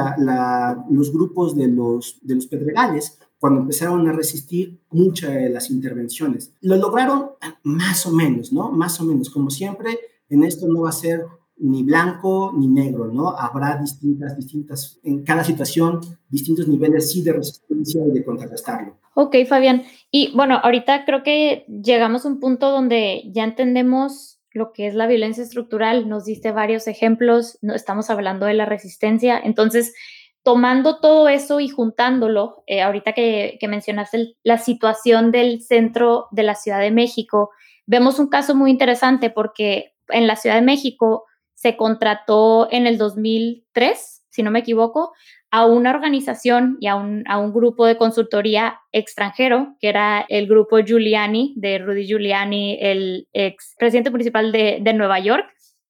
los 0.89 1.11
grupos 1.11 1.55
de 1.55 1.67
los, 1.67 2.19
de 2.21 2.35
los 2.35 2.47
pedregales 2.47 3.19
cuando 3.39 3.61
empezaron 3.61 4.07
a 4.07 4.13
resistir 4.13 4.79
muchas 4.89 5.33
de 5.33 5.49
las 5.49 5.69
intervenciones. 5.69 6.53
Lo 6.61 6.75
lograron 6.75 7.31
más 7.63 8.05
o 8.05 8.11
menos, 8.11 8.51
¿no? 8.51 8.71
Más 8.71 8.99
o 8.99 9.05
menos. 9.05 9.29
Como 9.29 9.49
siempre, 9.49 9.99
en 10.29 10.43
esto 10.43 10.67
no 10.67 10.81
va 10.81 10.89
a 10.89 10.93
ser 10.93 11.25
ni 11.59 11.83
blanco 11.83 12.53
ni 12.55 12.67
negro, 12.67 13.07
¿no? 13.07 13.29
Habrá 13.29 13.77
distintas, 13.77 14.35
distintas, 14.35 14.99
en 15.03 15.23
cada 15.23 15.43
situación, 15.43 16.01
distintos 16.29 16.67
niveles 16.67 17.11
sí 17.11 17.23
de 17.23 17.33
resistencia 17.33 18.05
y 18.05 18.11
de 18.11 18.23
contrarrestarlo. 18.23 18.97
Ok, 19.15 19.35
Fabián. 19.47 19.83
Y 20.11 20.31
bueno, 20.35 20.59
ahorita 20.61 21.05
creo 21.05 21.23
que 21.23 21.65
llegamos 21.83 22.25
a 22.25 22.27
un 22.27 22.39
punto 22.39 22.69
donde 22.69 23.23
ya 23.33 23.43
entendemos 23.43 24.36
lo 24.57 24.73
que 24.73 24.87
es 24.87 24.95
la 24.95 25.07
violencia 25.07 25.43
estructural, 25.43 26.09
nos 26.09 26.25
diste 26.25 26.51
varios 26.51 26.87
ejemplos, 26.87 27.57
no, 27.61 27.73
estamos 27.75 28.09
hablando 28.09 28.45
de 28.45 28.55
la 28.55 28.65
resistencia, 28.65 29.39
entonces 29.41 29.93
tomando 30.43 30.99
todo 30.99 31.27
eso 31.27 31.59
y 31.59 31.67
juntándolo, 31.67 32.63
eh, 32.67 32.81
ahorita 32.81 33.13
que, 33.13 33.59
mencionaste 33.67 34.35
la 34.43 34.57
situación 34.57 35.31
del 35.31 35.61
centro 35.61 36.27
de 36.31 36.43
la 36.43 36.55
Ciudad 36.55 36.79
de 36.79 36.91
México, 36.91 37.51
vemos 37.85 38.17
un 38.17 38.27
caso 38.27 38.55
muy 38.55 38.71
interesante 38.71 39.29
porque 39.29 39.93
en 40.09 40.25
la 40.25 40.35
Ciudad 40.35 40.55
de 40.55 40.61
México 40.61 41.25
se 41.53 41.75
contrató 41.75 42.69
en 42.71 42.87
el 42.87 42.97
2003, 42.97 44.23
si 44.29 44.41
no 44.41 44.51
me 44.51 44.59
equivoco, 44.59 45.13
a 45.49 45.65
una 45.65 45.91
organización 45.91 46.77
y 46.79 46.87
a 46.87 46.95
un, 46.95 47.23
a 47.27 47.37
un, 47.37 47.53
grupo 47.53 47.85
de 47.85 47.97
consultoría 47.97 48.79
extranjero, 48.91 49.75
que 49.79 49.89
era 49.89 50.25
el 50.27 50.47
grupo 50.47 50.79
Giuliani, 50.79 51.53
de 51.55 51.77
Rudy 51.77 52.05
Giuliani, 52.05 52.77
el 52.81 53.27
ex 53.33 53.73
presidente 53.77 54.09
municipal 54.09 54.51
de, 54.51 54.79
de 54.81 54.93
Nueva 54.93 55.19
York. 55.19 55.45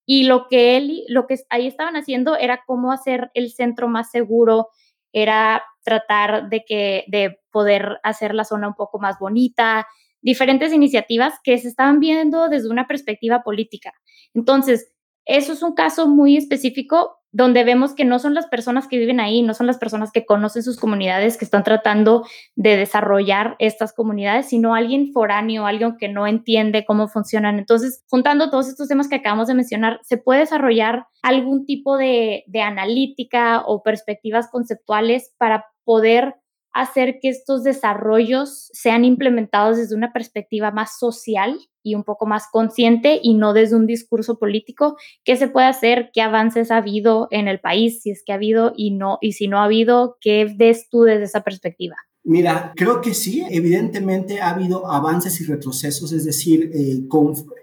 Y 0.05 0.23
lo 0.23 0.47
que 0.47 0.77
él, 0.77 1.03
lo 1.09 1.25
que 1.27 1.37
ahí 1.49 1.67
estaban 1.67 1.95
haciendo 1.95 2.37
era 2.37 2.63
cómo 2.65 2.91
hacer 2.91 3.31
el 3.33 3.51
centro 3.51 3.87
más 3.87 4.11
seguro, 4.11 4.69
era 5.11 5.63
tratar 5.83 6.49
de 6.49 6.63
que, 6.65 7.05
de 7.07 7.39
poder 7.51 7.99
hacer 8.03 8.35
la 8.35 8.43
zona 8.43 8.67
un 8.67 8.75
poco 8.75 8.99
más 8.99 9.17
bonita, 9.19 9.87
diferentes 10.21 10.73
iniciativas 10.73 11.33
que 11.43 11.57
se 11.57 11.67
estaban 11.67 11.99
viendo 11.99 12.49
desde 12.49 12.69
una 12.69 12.87
perspectiva 12.87 13.41
política. 13.41 13.93
Entonces, 14.33 14.93
eso 15.25 15.53
es 15.53 15.63
un 15.63 15.73
caso 15.73 16.07
muy 16.07 16.37
específico 16.37 17.17
donde 17.31 17.63
vemos 17.63 17.93
que 17.93 18.05
no 18.05 18.19
son 18.19 18.33
las 18.33 18.47
personas 18.47 18.87
que 18.87 18.97
viven 18.97 19.19
ahí, 19.19 19.41
no 19.41 19.53
son 19.53 19.67
las 19.67 19.77
personas 19.77 20.11
que 20.11 20.25
conocen 20.25 20.63
sus 20.63 20.77
comunidades, 20.77 21.37
que 21.37 21.45
están 21.45 21.63
tratando 21.63 22.25
de 22.55 22.77
desarrollar 22.77 23.55
estas 23.59 23.93
comunidades, 23.93 24.47
sino 24.47 24.75
alguien 24.75 25.11
foráneo, 25.11 25.65
alguien 25.65 25.97
que 25.97 26.07
no 26.07 26.25
entiende 26.25 26.85
cómo 26.85 27.07
funcionan. 27.07 27.59
Entonces, 27.59 28.03
juntando 28.09 28.49
todos 28.49 28.67
estos 28.69 28.87
temas 28.87 29.07
que 29.07 29.17
acabamos 29.17 29.47
de 29.47 29.55
mencionar, 29.55 29.99
se 30.03 30.17
puede 30.17 30.41
desarrollar 30.41 31.05
algún 31.21 31.65
tipo 31.65 31.97
de, 31.97 32.43
de 32.47 32.61
analítica 32.61 33.63
o 33.65 33.83
perspectivas 33.83 34.49
conceptuales 34.49 35.33
para 35.37 35.65
poder 35.83 36.35
hacer 36.81 37.19
que 37.21 37.29
estos 37.29 37.63
desarrollos 37.63 38.69
sean 38.73 39.05
implementados 39.05 39.77
desde 39.77 39.95
una 39.95 40.13
perspectiva 40.13 40.71
más 40.71 40.97
social 40.99 41.57
y 41.83 41.95
un 41.95 42.03
poco 42.03 42.25
más 42.25 42.45
consciente 42.51 43.19
y 43.21 43.33
no 43.33 43.53
desde 43.53 43.75
un 43.75 43.87
discurso 43.87 44.37
político. 44.37 44.97
¿Qué 45.23 45.37
se 45.37 45.47
puede 45.47 45.67
hacer? 45.67 46.11
¿Qué 46.13 46.21
avances 46.21 46.69
ha 46.69 46.77
habido 46.77 47.27
en 47.31 47.47
el 47.47 47.59
país? 47.59 48.01
Si 48.01 48.11
es 48.11 48.23
que 48.25 48.33
ha 48.33 48.35
habido 48.35 48.73
y 48.75 48.91
no, 48.91 49.17
y 49.21 49.33
si 49.33 49.47
no 49.47 49.59
ha 49.59 49.63
habido, 49.63 50.17
¿qué 50.21 50.53
ves 50.55 50.87
tú 50.89 51.03
desde 51.03 51.23
esa 51.23 51.41
perspectiva? 51.41 51.95
Mira, 52.23 52.73
creo 52.75 52.99
que 52.99 53.13
sí, 53.13 53.41
evidentemente 53.49 54.41
ha 54.41 54.49
habido 54.49 54.91
avances 54.91 55.39
y 55.39 55.45
retrocesos, 55.45 56.11
es 56.11 56.25
decir, 56.25 56.69
eh, 56.73 57.07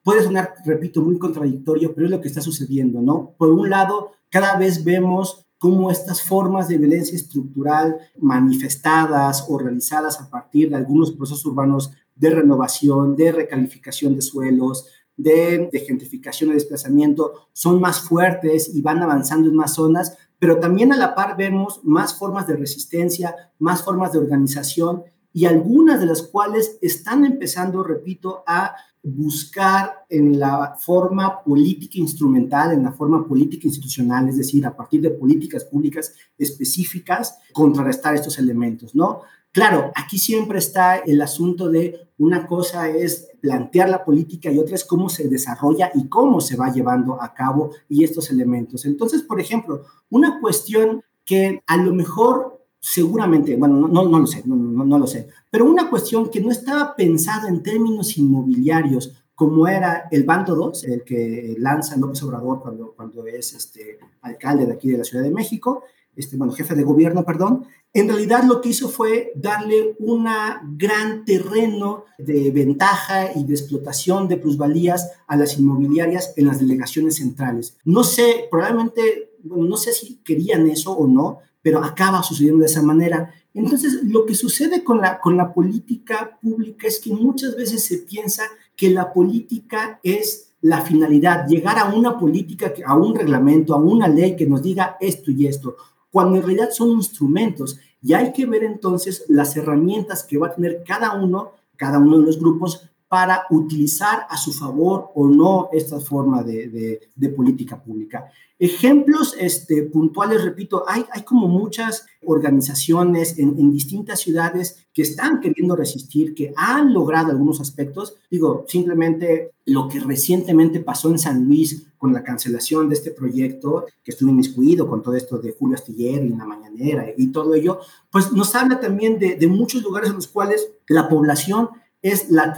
puede 0.02 0.22
sonar, 0.22 0.54
repito, 0.64 1.02
muy 1.02 1.18
contradictorio, 1.18 1.94
pero 1.94 2.06
es 2.06 2.10
lo 2.10 2.20
que 2.22 2.28
está 2.28 2.40
sucediendo, 2.40 3.02
¿no? 3.02 3.34
Por 3.36 3.50
un 3.50 3.68
lado, 3.68 4.12
cada 4.30 4.56
vez 4.56 4.82
vemos 4.82 5.43
cómo 5.64 5.90
estas 5.90 6.20
formas 6.20 6.68
de 6.68 6.76
violencia 6.76 7.16
estructural 7.16 7.96
manifestadas 8.18 9.46
o 9.48 9.56
realizadas 9.56 10.20
a 10.20 10.28
partir 10.28 10.68
de 10.68 10.76
algunos 10.76 11.10
procesos 11.12 11.46
urbanos 11.46 11.90
de 12.14 12.28
renovación, 12.28 13.16
de 13.16 13.32
recalificación 13.32 14.14
de 14.14 14.20
suelos, 14.20 14.86
de, 15.16 15.70
gentrificación 15.86 16.50
y 16.50 16.52
desplazamiento 16.52 17.48
son 17.54 17.80
más 17.80 18.00
fuertes 18.00 18.74
y 18.74 18.82
van 18.82 19.02
avanzando 19.02 19.48
en 19.48 19.56
más 19.56 19.72
zonas, 19.72 20.18
pero 20.38 20.60
también 20.60 20.92
a 20.92 20.98
la 20.98 21.14
par 21.14 21.34
vemos 21.34 21.80
más 21.82 22.12
formas 22.12 22.46
de 22.46 22.56
resistencia, 22.56 23.34
más 23.58 23.82
formas 23.82 24.12
de 24.12 24.18
organización 24.18 25.04
y 25.32 25.46
algunas 25.46 25.98
de 25.98 26.04
las 26.04 26.20
cuales 26.20 26.76
están 26.82 27.24
empezando, 27.24 27.82
repito, 27.82 28.44
a 28.46 28.74
buscar 29.04 30.06
en 30.08 30.38
la 30.38 30.76
forma 30.80 31.44
política 31.44 31.98
instrumental, 31.98 32.72
en 32.72 32.82
la 32.82 32.92
forma 32.92 33.26
política 33.26 33.68
institucional, 33.68 34.28
es 34.28 34.38
decir, 34.38 34.64
a 34.66 34.74
partir 34.74 35.02
de 35.02 35.10
políticas 35.10 35.64
públicas 35.64 36.14
específicas, 36.38 37.38
contrarrestar 37.52 38.14
estos 38.14 38.38
elementos, 38.38 38.94
¿no? 38.94 39.20
Claro, 39.52 39.92
aquí 39.94 40.18
siempre 40.18 40.58
está 40.58 40.96
el 40.96 41.20
asunto 41.20 41.68
de 41.68 42.08
una 42.18 42.46
cosa 42.46 42.88
es 42.88 43.28
plantear 43.40 43.88
la 43.88 44.04
política 44.04 44.50
y 44.50 44.58
otra 44.58 44.74
es 44.74 44.84
cómo 44.84 45.08
se 45.08 45.28
desarrolla 45.28 45.90
y 45.94 46.08
cómo 46.08 46.40
se 46.40 46.56
va 46.56 46.72
llevando 46.72 47.22
a 47.22 47.34
cabo 47.34 47.70
y 47.88 48.04
estos 48.04 48.30
elementos. 48.30 48.84
Entonces, 48.84 49.22
por 49.22 49.40
ejemplo, 49.40 49.84
una 50.10 50.40
cuestión 50.40 51.04
que 51.24 51.62
a 51.66 51.76
lo 51.76 51.94
mejor 51.94 52.53
seguramente, 52.86 53.56
bueno, 53.56 53.88
no, 53.88 54.04
no, 54.06 54.18
lo 54.18 54.26
sé, 54.26 54.42
no, 54.44 54.56
no, 54.56 54.98
lo 54.98 55.06
sé, 55.06 55.26
pero 55.50 55.64
una 55.64 55.88
cuestión 55.88 56.28
que 56.28 56.42
no 56.42 56.50
estaba 56.50 56.94
pensada 56.94 57.48
en 57.48 57.62
términos 57.62 58.18
inmobiliarios, 58.18 59.24
como 59.34 59.66
era 59.66 60.06
el 60.10 60.24
Bando 60.24 60.54
2, 60.54 60.84
el 60.84 61.02
que 61.02 61.56
lanza 61.58 61.96
López 61.96 62.22
Obrador 62.24 62.60
cuando, 62.60 62.92
cuando 62.94 63.26
es 63.26 63.54
este, 63.54 63.98
alcalde 64.20 64.66
de 64.66 64.74
aquí 64.74 64.90
de 64.90 64.98
la 64.98 65.04
Ciudad 65.04 65.24
de 65.24 65.30
México, 65.30 65.84
este, 66.14 66.36
bueno, 66.36 66.52
jefe 66.52 66.74
de 66.74 66.82
gobierno, 66.82 67.24
perdón, 67.24 67.64
en 67.94 68.06
realidad 68.06 68.44
lo 68.44 68.60
que 68.60 68.68
hizo 68.68 68.90
fue 68.90 69.32
darle 69.34 69.96
un 69.98 70.28
gran 70.76 71.24
terreno 71.24 72.04
de 72.18 72.50
ventaja 72.50 73.32
y 73.34 73.44
de 73.44 73.54
explotación 73.54 74.28
de 74.28 74.36
plusvalías 74.36 75.10
a 75.26 75.36
las 75.36 75.58
inmobiliarias 75.58 76.34
en 76.36 76.48
las 76.48 76.60
delegaciones 76.60 77.16
centrales. 77.16 77.78
No 77.82 78.04
sé, 78.04 78.46
probablemente, 78.50 79.30
bueno, 79.42 79.64
no 79.64 79.76
sé 79.78 79.94
si 79.94 80.16
querían 80.16 80.68
eso 80.68 80.92
o 80.92 81.06
no, 81.06 81.38
pero 81.64 81.82
acaba 81.82 82.22
sucediendo 82.22 82.60
de 82.60 82.66
esa 82.66 82.82
manera. 82.82 83.34
Entonces, 83.54 84.00
lo 84.04 84.26
que 84.26 84.34
sucede 84.34 84.84
con 84.84 85.00
la, 85.00 85.18
con 85.18 85.38
la 85.38 85.54
política 85.54 86.38
pública 86.42 86.86
es 86.86 87.00
que 87.00 87.10
muchas 87.10 87.56
veces 87.56 87.82
se 87.82 87.98
piensa 87.98 88.42
que 88.76 88.90
la 88.90 89.14
política 89.14 89.98
es 90.02 90.52
la 90.60 90.82
finalidad, 90.82 91.46
llegar 91.48 91.78
a 91.78 91.86
una 91.86 92.18
política, 92.18 92.70
a 92.84 92.94
un 92.94 93.14
reglamento, 93.14 93.72
a 93.72 93.78
una 93.78 94.08
ley 94.08 94.36
que 94.36 94.46
nos 94.46 94.62
diga 94.62 94.98
esto 95.00 95.30
y 95.30 95.46
esto, 95.46 95.76
cuando 96.10 96.36
en 96.36 96.42
realidad 96.42 96.68
son 96.70 96.90
instrumentos 96.90 97.78
y 98.02 98.12
hay 98.12 98.34
que 98.34 98.44
ver 98.44 98.62
entonces 98.62 99.24
las 99.28 99.56
herramientas 99.56 100.22
que 100.22 100.36
va 100.36 100.48
a 100.48 100.54
tener 100.54 100.84
cada 100.86 101.14
uno, 101.14 101.52
cada 101.76 101.98
uno 101.98 102.18
de 102.18 102.26
los 102.26 102.38
grupos 102.38 102.90
para 103.14 103.44
utilizar 103.50 104.26
a 104.28 104.36
su 104.36 104.52
favor 104.52 105.12
o 105.14 105.28
no 105.28 105.68
esta 105.72 106.00
forma 106.00 106.42
de, 106.42 107.00
política 107.36 107.80
pública. 107.80 108.28
Ejemplos 108.58 109.36
este, 109.38 109.84
puntuales, 109.84 110.42
repito, 110.42 110.82
hay, 110.88 111.04
hay 111.12 111.22
como 111.22 111.46
muchas 111.46 112.06
organizaciones 112.24 113.38
en, 113.38 113.70
distintas 113.70 114.18
ciudades 114.18 114.88
que 114.92 115.02
están 115.02 115.40
queriendo 115.40 115.76
resistir, 115.76 116.34
que 116.34 116.52
han 116.56 116.92
logrado 116.92 117.30
algunos 117.30 117.60
aspectos. 117.60 118.16
Digo, 118.28 118.64
simplemente 118.66 119.52
lo 119.64 119.86
que 119.86 120.00
recientemente 120.00 120.80
pasó 120.80 121.08
en 121.10 121.20
San 121.20 121.44
Luis 121.44 121.86
con 121.96 122.12
la 122.12 122.24
cancelación 122.24 122.88
de 122.88 122.96
este 122.96 123.12
proyecto, 123.12 123.86
que 124.02 124.10
estuvo 124.10 124.30
inmiscuido 124.30 124.88
con 124.88 125.02
todo 125.04 125.14
esto 125.14 125.38
de 125.38 125.52
Julio 125.56 125.76
Astillero 125.76 126.24
y 126.24 126.30
la 126.30 126.46
mañanera 126.46 127.06
y 127.16 127.28
todo 127.28 127.54
ello, 127.54 127.78
pues 128.10 128.32
nos 128.32 128.56
habla 128.56 128.80
también 128.80 129.20
de 129.20 129.46
muchos 129.46 129.84
lugares 129.84 130.10
en 130.10 130.16
los 130.16 130.26
cuales 130.26 130.68
la 130.88 131.08
población 131.08 131.68
es 132.04 132.30
la 132.30 132.54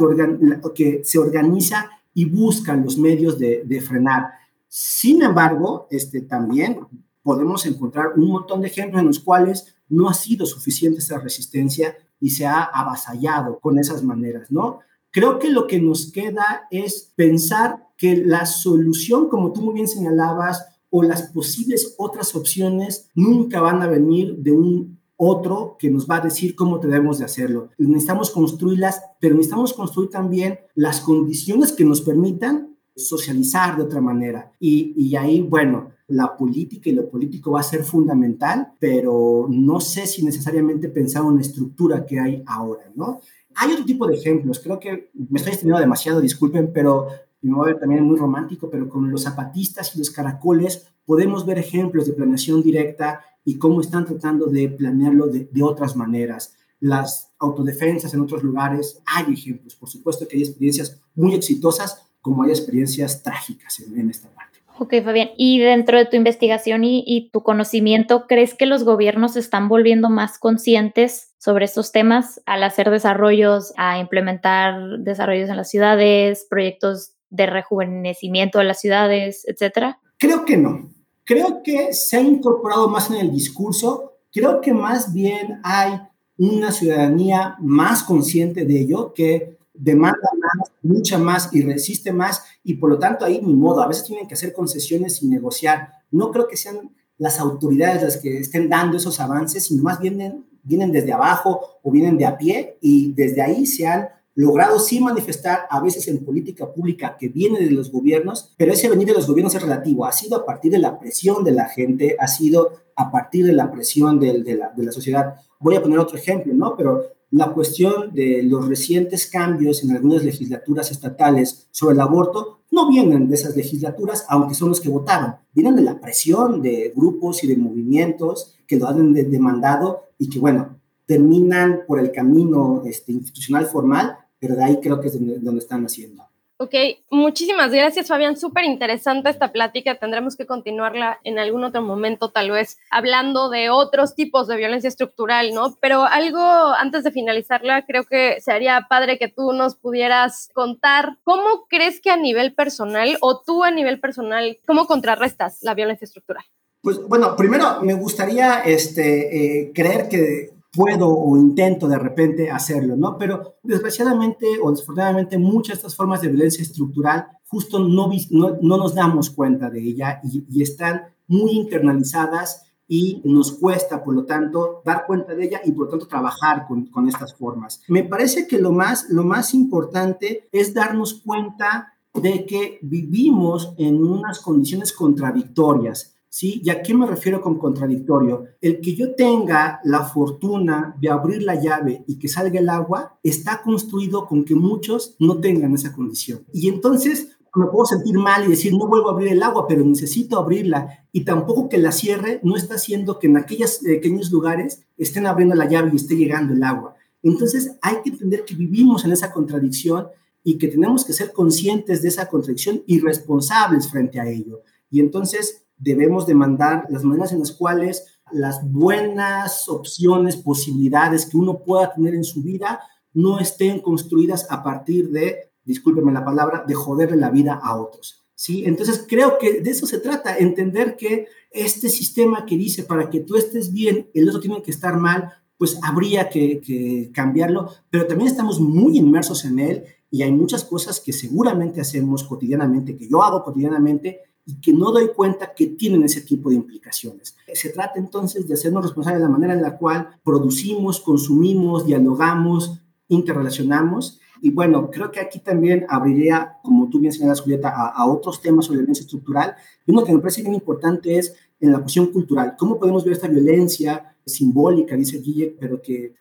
que, 0.75 1.03
se 1.05 1.19
organiza 1.21 1.89
y 2.13 2.25
busca 2.25 2.75
los 2.75 2.99
medios 2.99 3.39
de, 3.39 3.81
frenar. 3.81 4.33
Sin 4.69 5.23
embargo, 5.23 5.87
este, 5.89 6.23
también 6.23 6.81
podemos 7.23 7.65
encontrar 7.65 8.15
un 8.17 8.27
montón 8.27 8.61
de 8.61 8.67
ejemplos 8.67 9.01
en 9.01 9.07
los 9.07 9.21
cuales 9.21 9.77
no 9.89 10.09
ha 10.09 10.15
sido 10.15 10.47
suficiente 10.47 10.99
esa 10.99 11.21
resistencia 11.21 11.97
y 12.21 12.31
se 12.31 12.45
ha 12.45 12.65
avasallado 12.65 13.61
con 13.61 13.79
esas 13.79 14.03
maneras, 14.03 14.51
¿no? 14.51 14.81
Creo 15.13 15.39
que 15.39 15.51
lo 15.51 15.69
que 15.69 15.81
nos 15.81 16.11
queda 16.11 16.67
es 16.73 17.13
pensar 17.15 17.87
que 17.97 18.17
la 18.17 18.47
solución, 18.47 19.29
como 19.29 19.53
tú 19.53 19.63
muy 19.63 19.75
bien 19.75 19.87
señalabas, 19.87 20.67
o 20.91 21.05
las 21.05 21.23
posibles 21.31 21.95
otras 21.99 22.35
opciones 22.35 23.11
nunca 23.15 23.61
van 23.61 23.81
a 23.81 23.87
venir 23.87 24.39
de 24.39 24.51
un 24.51 24.96
otro 25.17 25.77
que 25.79 25.91
nos 25.91 26.09
va 26.09 26.17
a 26.17 26.21
decir 26.21 26.55
cómo 26.55 26.79
debemos 26.79 27.19
de 27.19 27.25
hacerlo. 27.25 27.71
Necesitamos 27.79 28.31
construirlas, 28.31 29.03
pero 29.21 29.35
necesitamos 29.35 29.73
construir 29.73 30.11
también 30.11 30.59
las 30.75 31.01
condiciones 31.01 31.73
que 31.73 31.85
nos 31.85 32.03
permitan 32.03 32.77
socializar 32.95 33.77
de 33.77 33.83
otra 33.83 34.01
manera. 34.01 34.53
Y, 34.59 34.95
y 34.97 35.17
ahí, 35.17 35.43
bueno, 35.43 35.91
la 36.09 36.37
política 36.37 36.89
y 36.89 36.93
lo 36.95 37.09
político 37.09 37.53
va 37.53 37.61
a 37.61 37.65
ser 37.65 37.83
fundamental, 37.83 38.73
pero 38.79 39.47
no 39.51 39.81
sé 39.81 40.07
si 40.07 40.25
necesariamente 40.25 40.89
pensar 40.89 41.23
en 41.23 41.29
una 41.29 41.41
estructura 41.41 42.07
que 42.07 42.21
hay 42.21 42.43
ahora, 42.47 42.91
¿no? 42.95 43.21
Hay 43.57 43.73
otro 43.73 43.85
tipo 43.85 44.07
de 44.07 44.17
ejemplos, 44.17 44.61
creo 44.61 44.79
que 44.79 45.11
me 45.15 45.39
estoy 45.39 45.53
extendiendo 45.53 45.81
demasiado, 45.81 46.21
disculpen, 46.21 46.73
pero 46.73 47.09
me 47.41 47.55
voy 47.55 47.71
a 47.71 47.73
ver 47.73 47.81
también 47.81 48.05
muy 48.05 48.17
romántico, 48.17 48.69
pero 48.71 48.89
con 48.89 49.11
los 49.11 49.23
zapatistas 49.23 49.95
y 49.95 49.99
los 49.99 50.11
caracoles 50.11 50.89
podemos 51.05 51.47
ver 51.47 51.59
ejemplos 51.59 52.07
de 52.07 52.13
planeación 52.13 52.63
directa 52.63 53.21
y 53.47 53.59
cómo 53.59 53.81
están 53.81 54.05
tratando 54.05 54.47
de 54.47 54.69
planearlo 54.69 55.29
de, 55.29 55.63
otras 55.63 55.97
maneras. 55.97 56.57
Las 56.81 57.33
autodefensas 57.39 58.13
en 58.13 58.21
otros 58.21 58.43
lugares, 58.43 59.01
hay 59.07 59.33
ejemplos, 59.33 59.77
por 59.77 59.89
supuesto 59.89 60.27
que 60.29 60.37
hay 60.37 60.43
experiencias 60.43 61.01
muy 61.15 61.35
exitosas, 61.35 62.11
como 62.21 62.43
hay 62.43 62.51
experiencias 62.51 63.23
trágicas 63.23 63.81
en, 63.81 64.11
esta 64.11 64.29
parte. 64.31 64.59
Ok, 64.79 64.95
Fabián. 65.03 65.31
Y 65.39 65.61
dentro 65.61 65.97
de 65.97 66.07
tu 66.07 66.17
investigación 66.17 66.83
y, 66.83 67.05
y, 67.07 67.31
tu 67.31 67.43
conocimiento, 67.45 68.27
¿crees 68.27 68.53
que 68.53 68.67
los 68.67 68.83
gobiernos 68.83 69.35
se 69.35 69.41
están 69.41 69.69
volviendo 69.69 70.11
más 70.11 70.39
conscientes 70.39 71.33
sobre 71.39 71.67
estos 71.67 71.93
temas 71.93 72.43
al 72.47 72.65
hacer 72.65 72.91
desarrollos, 72.91 73.73
a 73.77 74.01
implementar 74.01 74.99
desarrollos 74.99 75.49
en 75.49 75.57
las 75.57 75.71
ciudades, 75.71 76.47
proyectos 76.51 77.13
de 77.31 77.47
rejuvenecimiento 77.47 78.59
de 78.59 78.65
las 78.65 78.81
ciudades, 78.81 79.45
etcétera? 79.47 80.01
Creo 80.19 80.45
que 80.45 80.57
no. 80.57 80.96
Creo 81.27 81.61
que 81.65 81.93
se 81.93 82.17
ha 82.17 82.21
incorporado 82.21 82.89
más 82.89 83.11
en 83.11 83.17
el 83.17 83.33
discurso. 83.33 84.13
Creo 84.33 84.61
que 84.61 84.73
más 84.73 85.13
bien 85.13 85.61
hay 85.65 86.01
una 86.39 86.71
ciudadanía 86.71 87.57
más 87.59 88.05
consciente 88.05 88.65
de 88.65 88.81
ello 88.81 89.13
que 89.13 89.59
demanda 89.75 90.29
más, 90.39 90.71
lucha 90.83 91.19
más 91.19 91.51
y 91.53 91.63
resiste 91.63 92.13
más 92.13 92.45
y 92.63 92.75
por 92.75 92.91
lo 92.91 92.99
tanto 93.01 93.25
ahí 93.25 93.41
ni 93.43 93.55
modo, 93.55 93.83
a 93.83 93.89
veces 93.89 94.05
tienen 94.05 94.29
que 94.29 94.35
hacer 94.35 94.53
concesiones 94.53 95.21
y 95.21 95.27
negociar. 95.27 95.91
No 96.13 96.31
creo 96.31 96.47
que 96.47 96.57
sean 96.57 96.95
las 97.19 97.41
autoridades 97.41 98.05
las 98.05 98.17
que 98.19 98.39
estén 98.39 98.69
dando 98.69 98.97
esos 98.97 99.19
avances, 99.19 99.65
sino 99.65 99.83
más 99.83 99.99
vienen, 99.99 100.47
vienen 100.63 100.93
desde 100.93 101.13
abajo 101.13 101.61
o 101.83 101.91
vienen 101.91 102.19
de 102.19 102.27
a 102.27 102.39
pie 102.39 102.79
y 102.81 103.13
desde 103.15 103.43
ahí 103.43 103.67
se 103.67 103.89
han 103.89 104.09
logrado 104.37 104.79
sí 104.79 105.01
manifestar 105.01 105.67
a 105.69 105.81
veces 105.81 106.07
en 106.09 106.25
política 106.25 106.71
pública 106.73 107.17
que 107.19 107.29
viene 107.29 107.59
de 107.59 107.71
los 107.71 107.91
gobiernos, 107.91 108.53
pero 108.57 108.73
ese 108.73 108.89
venir 108.89 109.09
de 109.09 109.15
los 109.15 109.27
gobiernos 109.27 109.55
es 109.55 109.63
relativo, 109.63 110.05
ha 110.05 110.13
sido 110.13 110.37
a 110.37 110.47
partir 110.47 110.71
de 110.71 110.79
la 110.79 111.01
presión 111.01 111.43
de 111.43 111.53
la 111.53 111.69
gente, 111.69 112.17
ha 112.21 112.29
sido 112.29 112.71
a 112.95 113.11
partir 113.11 113.47
de 113.47 113.55
la 113.55 113.73
presión 113.73 114.21
de, 114.21 114.39
la, 114.55 114.73
de 114.77 114.85
la 114.85 114.93
sociedad. 114.93 115.35
Voy 115.59 115.75
a 115.75 115.83
poner 115.83 115.99
otro 115.99 116.19
ejemplo, 116.19 116.53
¿no? 116.55 116.77
Pero 116.77 117.03
la 117.31 117.53
cuestión 117.53 118.13
de 118.13 118.43
los 118.43 118.69
recientes 118.69 119.27
cambios 119.27 119.83
en 119.83 119.91
algunas 119.93 120.23
legislaturas 120.23 120.91
estatales 120.91 121.67
sobre 121.71 121.95
el 121.95 122.01
aborto 122.01 122.61
no 122.71 122.89
vienen 122.89 123.29
de 123.29 123.35
esas 123.37 123.57
legislaturas, 123.57 124.27
aunque 124.29 124.55
son 124.55 124.69
los 124.69 124.81
que 124.83 124.91
votaron, 124.91 125.37
vienen 125.55 125.77
de 125.77 125.83
la 125.83 125.99
presión 125.99 126.61
de 126.61 126.93
grupos 126.95 127.43
y 127.43 127.47
de 127.47 127.57
movimientos 127.57 128.55
que 128.67 128.77
lo 128.77 128.87
han 128.87 129.15
demandado 129.15 130.03
y 130.19 130.29
que, 130.29 130.39
bueno, 130.39 130.79
terminan 131.07 131.83
por 131.87 132.01
el 132.01 132.13
camino 132.13 132.83
este, 132.85 133.13
institucional 133.13 133.67
formal, 133.67 134.19
pero 134.39 134.55
de 134.55 134.65
ahí 134.65 134.81
creo 134.81 135.01
que 135.01 135.09
es 135.09 135.45
donde, 135.45 135.59
están 135.59 135.85
haciendo. 135.85 136.25
Ok, 136.59 136.75
muchísimas 137.11 137.71
gracias 137.71 138.09
Fabián, 138.09 138.39
súper 138.39 138.65
interesante 138.65 139.29
esta 139.29 139.53
plática, 139.53 139.99
tendremos 139.99 140.37
que 140.37 140.47
continuarla 140.47 141.21
en 141.23 141.39
algún 141.39 141.65
otro 141.65 141.83
momento 141.83 142.31
tal 142.31 142.51
vez 142.51 142.79
hablando 142.91 143.51
de 143.51 143.69
otros 143.69 144.15
tipos 144.15 144.47
de 144.49 144.57
violencia 144.57 144.89
estructural, 144.89 145.53
¿no? 145.53 145.77
Pero 145.83 146.05
algo 146.05 146.41
antes 146.41 147.05
de 147.05 147.11
finalizarla, 147.11 147.85
creo 147.85 148.05
que 148.05 148.41
sería 148.41 148.87
padre 148.89 149.19
que 149.19 149.29
tú 149.29 149.53
nos 149.53 149.77
pudieras 149.77 150.49
contar 150.55 151.19
cómo 151.25 151.67
crees 151.69 152.01
que 152.01 152.11
a 152.11 152.17
nivel 152.17 152.55
personal 152.55 153.19
o 153.21 153.43
tú 153.43 153.63
a 153.63 153.71
nivel 153.71 154.01
personal, 154.01 154.59
cómo 154.67 154.87
contrarrestas 154.87 155.59
la 155.61 155.75
violencia 155.75 156.07
estructural. 156.07 156.45
Pues 156.81 157.03
bueno, 157.07 157.37
primero 157.37 157.83
me 157.83 157.95
gustaría 157.95 158.61
este, 158.61 159.65
eh, 159.65 159.73
creer 159.75 160.09
que 160.09 160.56
puedo 160.73 161.09
o 161.09 161.37
intento 161.37 161.89
de 161.89 161.99
repente 161.99 162.51
hacerlo, 162.51 162.97
¿no? 162.97 163.17
Pero 163.19 163.57
desgraciadamente 163.63 164.47
o 164.63 164.71
desafortunadamente 164.71 165.39
muchas 165.39 165.77
de 165.77 165.79
estas 165.79 165.97
formas 165.97 166.21
de 166.21 166.29
violencia 166.29 166.63
estructural 166.63 167.27
justo 167.49 167.79
no, 167.79 168.11
no, 168.31 168.59
no 168.61 168.77
nos 168.77 168.95
damos 168.95 169.31
cuenta 169.31 169.71
de 169.71 169.81
ella 169.81 170.21
y, 170.23 170.63
están 170.63 171.03
muy 171.29 171.53
internalizadas 171.53 172.65
y 172.89 173.21
nos 173.25 173.53
cuesta, 173.53 174.05
por 174.05 174.15
lo 174.15 174.25
tanto, 174.25 174.83
dar 174.85 175.07
cuenta 175.07 175.35
de 175.35 175.45
ella 175.45 175.61
y, 175.65 175.73
por 175.73 175.87
lo 175.87 175.91
tanto, 175.91 176.07
trabajar 176.07 176.67
con, 176.69 176.87
con 176.87 177.09
estas 177.09 177.35
formas. 177.35 177.83
Me 177.89 178.05
parece 178.05 178.47
que 178.47 178.59
lo 178.59 178.71
más, 178.71 179.11
lo 179.11 179.25
más 179.25 179.55
importante 179.55 180.49
es 180.53 180.73
darnos 180.73 181.15
cuenta 181.15 181.95
de 182.15 182.47
que 182.47 182.79
vivimos 182.83 183.75
en 183.77 184.05
unas 184.05 184.41
condiciones 184.41 184.93
contradictorias 184.93 186.16
¿sí? 186.37 186.61
¿Y 186.63 186.69
a 186.69 186.83
qué 186.83 186.93
me 186.93 187.07
refiero 187.07 187.41
con 187.41 187.57
contradictorio? 187.57 188.45
El 188.61 188.83
que 188.83 188.95
yo 188.95 189.15
tenga 189.15 189.81
la 189.85 190.05
fortuna 190.05 190.95
de 191.01 191.09
abrir 191.09 191.43
la 191.43 191.55
llave 191.55 192.05
y 192.07 192.19
que 192.19 192.29
salga 192.29 192.61
el 192.61 192.69
agua 192.69 193.19
está 193.23 193.63
construido 193.63 194.27
con 194.27 194.45
que 194.45 194.55
muchos 194.55 195.17
no 195.19 195.41
tengan 195.41 195.73
esa 195.73 195.95
condición. 195.95 196.45
Y 196.53 196.69
entonces 196.69 197.39
me 197.55 197.65
puedo 197.69 197.87
sentir 197.87 198.19
mal 198.19 198.45
y 198.45 198.49
decir, 198.49 198.75
no 198.75 198.87
vuelvo 198.87 199.09
a 199.09 199.13
abrir 199.13 199.33
el 199.33 199.43
agua, 199.43 199.67
pero 199.67 199.83
necesito 199.83 200.39
abrirla. 200.39 201.07
Y 201.11 201.25
tampoco 201.25 201.71
que 201.71 201.79
la 201.79 201.91
cierre 201.91 202.39
no 202.43 202.55
está 202.55 202.75
haciendo 202.75 203.19
que 203.19 203.29
en 203.29 203.39
aquellos 203.39 203.79
pequeños 203.79 204.31
lugares 204.31 204.83
estén 204.99 205.25
abriendo 205.25 205.55
la 205.55 205.67
llave 205.67 205.89
y 205.91 205.97
esté 205.97 206.17
llegando 206.17 206.53
el 206.53 206.63
agua. 206.63 206.97
Entonces 207.23 207.79
hay 207.81 208.03
que 208.05 208.11
entender 208.11 208.45
que 208.45 208.55
vivimos 208.55 209.07
en 209.07 209.13
esa 209.13 209.33
contradicción 209.33 210.09
y 210.45 210.59
que 210.59 210.69
tenemos 210.69 211.03
que 211.07 211.15
ser 211.15 211.33
conscientes 211.33 212.03
de 212.03 212.09
esa 212.09 212.29
contradicción 212.29 212.83
y 212.87 213.01
responsables 213.01 213.89
frente 213.89 214.21
a 214.21 214.29
ello. 214.29 214.61
Y 214.91 215.01
entonces 215.01 215.66
debemos 215.79 216.27
demandar 216.27 216.87
las 216.89 217.05
maneras 217.05 217.33
en 217.33 217.41
las 217.41 217.53
cuales 217.53 218.21
las 218.33 218.71
buenas 218.71 219.69
opciones, 219.69 220.37
posibilidades 220.37 221.27
que 221.27 221.37
uno 221.37 221.59
pueda 221.59 221.95
tener 221.95 222.15
en 222.15 222.25
su 222.25 222.43
vida 222.43 222.81
no 223.15 223.39
estén 223.39 223.81
construidas 223.81 224.47
a 224.51 224.63
partir 224.63 225.11
de, 225.11 225.51
discúlpeme 225.65 226.13
la 226.13 226.25
palabra, 226.25 226.65
de 226.67 226.75
joderle 226.75 227.17
la 227.17 227.31
vida 227.31 227.59
a 227.63 227.81
otros. 227.81 228.27
¿sí? 228.35 228.65
Entonces 228.67 229.07
creo 229.09 229.39
que 229.39 229.61
de 229.61 229.71
eso 229.71 229.87
se 229.87 229.99
trata, 229.99 230.37
entender 230.37 230.97
que 230.97 231.27
este 231.51 231.89
sistema 231.89 232.45
que 232.45 232.57
dice 232.57 232.83
para 232.83 233.09
que 233.09 233.21
tú 233.21 233.37
estés 233.37 233.73
bien, 233.73 234.11
el 234.13 234.29
otro 234.29 234.41
tiene 234.41 234.63
que 234.63 234.71
estar 234.71 234.99
mal, 234.99 235.33
pues 235.57 235.79
habría 235.83 236.29
que, 236.29 236.61
que 236.61 237.11
cambiarlo, 237.15 237.71
pero 237.89 238.07
también 238.07 238.29
estamos 238.29 238.61
muy 238.61 238.99
inmersos 238.99 239.47
en 239.47 239.59
él 239.61 239.85
y 240.11 240.23
hay 240.23 240.33
muchas 240.33 240.65
cosas 240.65 241.01
que 241.01 241.15
seguramente 241.15 241.81
hacemos 241.81 242.23
cotidianamente, 242.23 242.97
que 242.97 243.09
yo 243.09 243.23
hago 243.23 243.43
cotidianamente, 243.43 244.21
y 244.47 244.61
que 244.61 244.73
no 244.73 244.93
doy 244.93 245.09
cuenta 245.09 245.53
que 245.55 245.67
tienen 245.67 246.05
ese 246.05 246.21
tipo 246.21 246.49
de 246.49 246.55
implicaciones. 246.55 247.37
Se 247.53 247.71
trata 247.71 247.99
entonces 247.99 248.47
de 248.47 248.55
hacernos 248.55 248.85
responsables 248.85 249.21
de 249.21 249.27
la 249.27 249.33
manera 249.33 249.55
en 249.55 249.63
la 249.63 249.77
cual 249.77 250.09
producimos, 250.23 251.01
consumimos, 251.01 251.85
dialogamos, 251.85 252.81
interrelacionamos. 253.09 254.21
Y 254.41 254.51
bueno, 254.51 254.89
creo 254.91 255.11
que 255.11 255.19
aquí 255.19 255.41
también 255.41 255.85
abriría, 255.89 256.59
como 256.63 256.89
tú 256.89 257.01
bien 257.01 257.13
señalas, 257.13 257.41
Julieta, 257.41 257.71
a, 257.71 258.07
otros 258.07 258.41
temas 258.41 258.67
sobre 258.67 258.79
violencia 258.79 259.03
estructural. 259.03 259.57
Y 259.85 259.91
uno 259.91 260.05
que 260.05 260.13
me 260.13 260.21
parece 260.21 260.43
bien 260.43 260.55
importante 260.55 261.19
es 261.19 261.35
en 261.59 261.73
la 261.73 261.81
cuestión 261.81 262.07
cultural. 262.07 262.55
¿Cómo 262.57 262.79
podemos 262.79 263.05
ver 263.05 263.15
esta 263.15 263.29
violencia 263.29 264.17
simbólica, 264.25 264.95
dice 264.97 265.19
Guille, 265.19 265.57
pero 265.59 265.81
que 265.83 266.15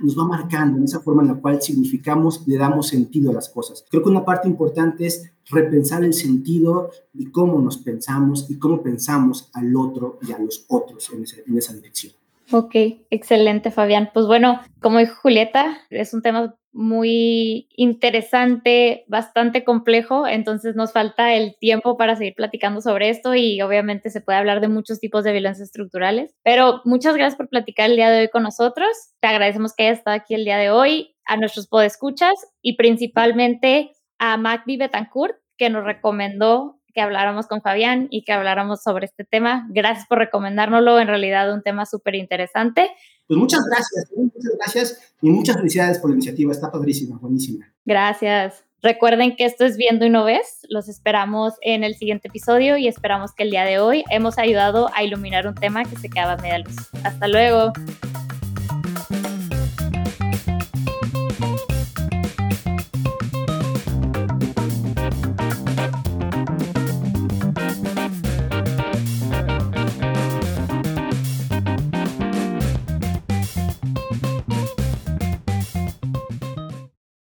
nos 0.00 0.18
va 0.18 0.24
marcando 0.24 0.78
en 0.78 0.84
esa 0.84 1.00
forma 1.00 1.22
en 1.22 1.28
la 1.28 1.34
cual 1.34 1.60
significamos, 1.60 2.46
le 2.46 2.56
damos 2.56 2.88
sentido 2.88 3.30
a 3.30 3.34
las 3.34 3.48
cosas. 3.48 3.84
Creo 3.90 4.02
que 4.02 4.10
una 4.10 4.24
parte 4.24 4.48
importante 4.48 5.06
es 5.06 5.32
repensar 5.50 6.04
el 6.04 6.14
sentido 6.14 6.90
y 7.14 7.26
cómo 7.26 7.60
nos 7.60 7.78
pensamos 7.78 8.46
y 8.50 8.58
cómo 8.58 8.82
pensamos 8.82 9.50
al 9.54 9.76
otro 9.76 10.18
y 10.26 10.32
a 10.32 10.38
los 10.38 10.64
otros 10.68 11.10
en, 11.10 11.24
en 11.46 11.58
esa 11.58 11.74
dirección. 11.74 12.12
Ok, 12.52 12.74
excelente, 13.10 13.70
Fabián. 13.70 14.10
Pues 14.14 14.26
bueno, 14.26 14.60
como 14.80 14.98
dijo 14.98 15.16
Julieta, 15.20 15.78
es 15.90 16.14
un 16.14 16.22
tema 16.22 16.54
muy 16.76 17.68
interesante, 17.74 19.04
bastante 19.08 19.64
complejo, 19.64 20.26
entonces 20.26 20.76
nos 20.76 20.92
falta 20.92 21.34
el 21.34 21.56
tiempo 21.58 21.96
para 21.96 22.16
seguir 22.16 22.34
platicando 22.34 22.82
sobre 22.82 23.08
esto 23.08 23.34
y 23.34 23.62
obviamente 23.62 24.10
se 24.10 24.20
puede 24.20 24.38
hablar 24.38 24.60
de 24.60 24.68
muchos 24.68 25.00
tipos 25.00 25.24
de 25.24 25.32
violencia 25.32 25.64
estructurales. 25.64 26.34
Pero 26.44 26.82
muchas 26.84 27.16
gracias 27.16 27.36
por 27.36 27.48
platicar 27.48 27.90
el 27.90 27.96
día 27.96 28.10
de 28.10 28.20
hoy 28.20 28.28
con 28.28 28.42
nosotros. 28.42 28.88
Te 29.20 29.28
agradecemos 29.28 29.74
que 29.74 29.84
hayas 29.84 29.98
estado 29.98 30.16
aquí 30.16 30.34
el 30.34 30.44
día 30.44 30.58
de 30.58 30.70
hoy, 30.70 31.16
a 31.24 31.38
nuestros 31.38 31.66
podescuchas 31.66 32.34
y 32.60 32.76
principalmente 32.76 33.92
a 34.18 34.36
Macdi 34.36 34.76
Betancourt, 34.76 35.36
que 35.56 35.70
nos 35.70 35.84
recomendó 35.84 36.75
que 36.96 37.02
habláramos 37.02 37.46
con 37.46 37.60
Fabián 37.60 38.08
y 38.10 38.22
que 38.22 38.32
habláramos 38.32 38.82
sobre 38.82 39.04
este 39.04 39.24
tema. 39.24 39.68
Gracias 39.68 40.06
por 40.06 40.16
recomendárnoslo, 40.16 40.98
en 40.98 41.08
realidad 41.08 41.52
un 41.52 41.62
tema 41.62 41.84
súper 41.84 42.14
interesante. 42.14 42.90
Pues 43.26 43.38
muchas 43.38 43.60
gracias, 43.68 44.10
muchas 44.16 44.52
gracias 44.58 45.14
y 45.20 45.28
muchas 45.28 45.56
felicidades 45.56 45.98
por 45.98 46.08
la 46.08 46.14
iniciativa, 46.14 46.52
está 46.52 46.72
padrísima, 46.72 47.18
buenísima. 47.18 47.70
Gracias. 47.84 48.64
Recuerden 48.80 49.36
que 49.36 49.44
esto 49.44 49.66
es 49.66 49.76
Viendo 49.76 50.06
y 50.06 50.10
No 50.10 50.24
Ves, 50.24 50.60
los 50.70 50.88
esperamos 50.88 51.54
en 51.60 51.84
el 51.84 51.96
siguiente 51.96 52.28
episodio 52.28 52.78
y 52.78 52.88
esperamos 52.88 53.34
que 53.34 53.42
el 53.42 53.50
día 53.50 53.64
de 53.64 53.78
hoy 53.78 54.02
hemos 54.10 54.38
ayudado 54.38 54.88
a 54.94 55.02
iluminar 55.02 55.46
un 55.46 55.54
tema 55.54 55.84
que 55.84 55.96
se 55.96 56.08
quedaba 56.08 56.32
a 56.32 56.36
media 56.38 56.60
luz. 56.60 56.76
Hasta 57.04 57.28
luego. 57.28 57.72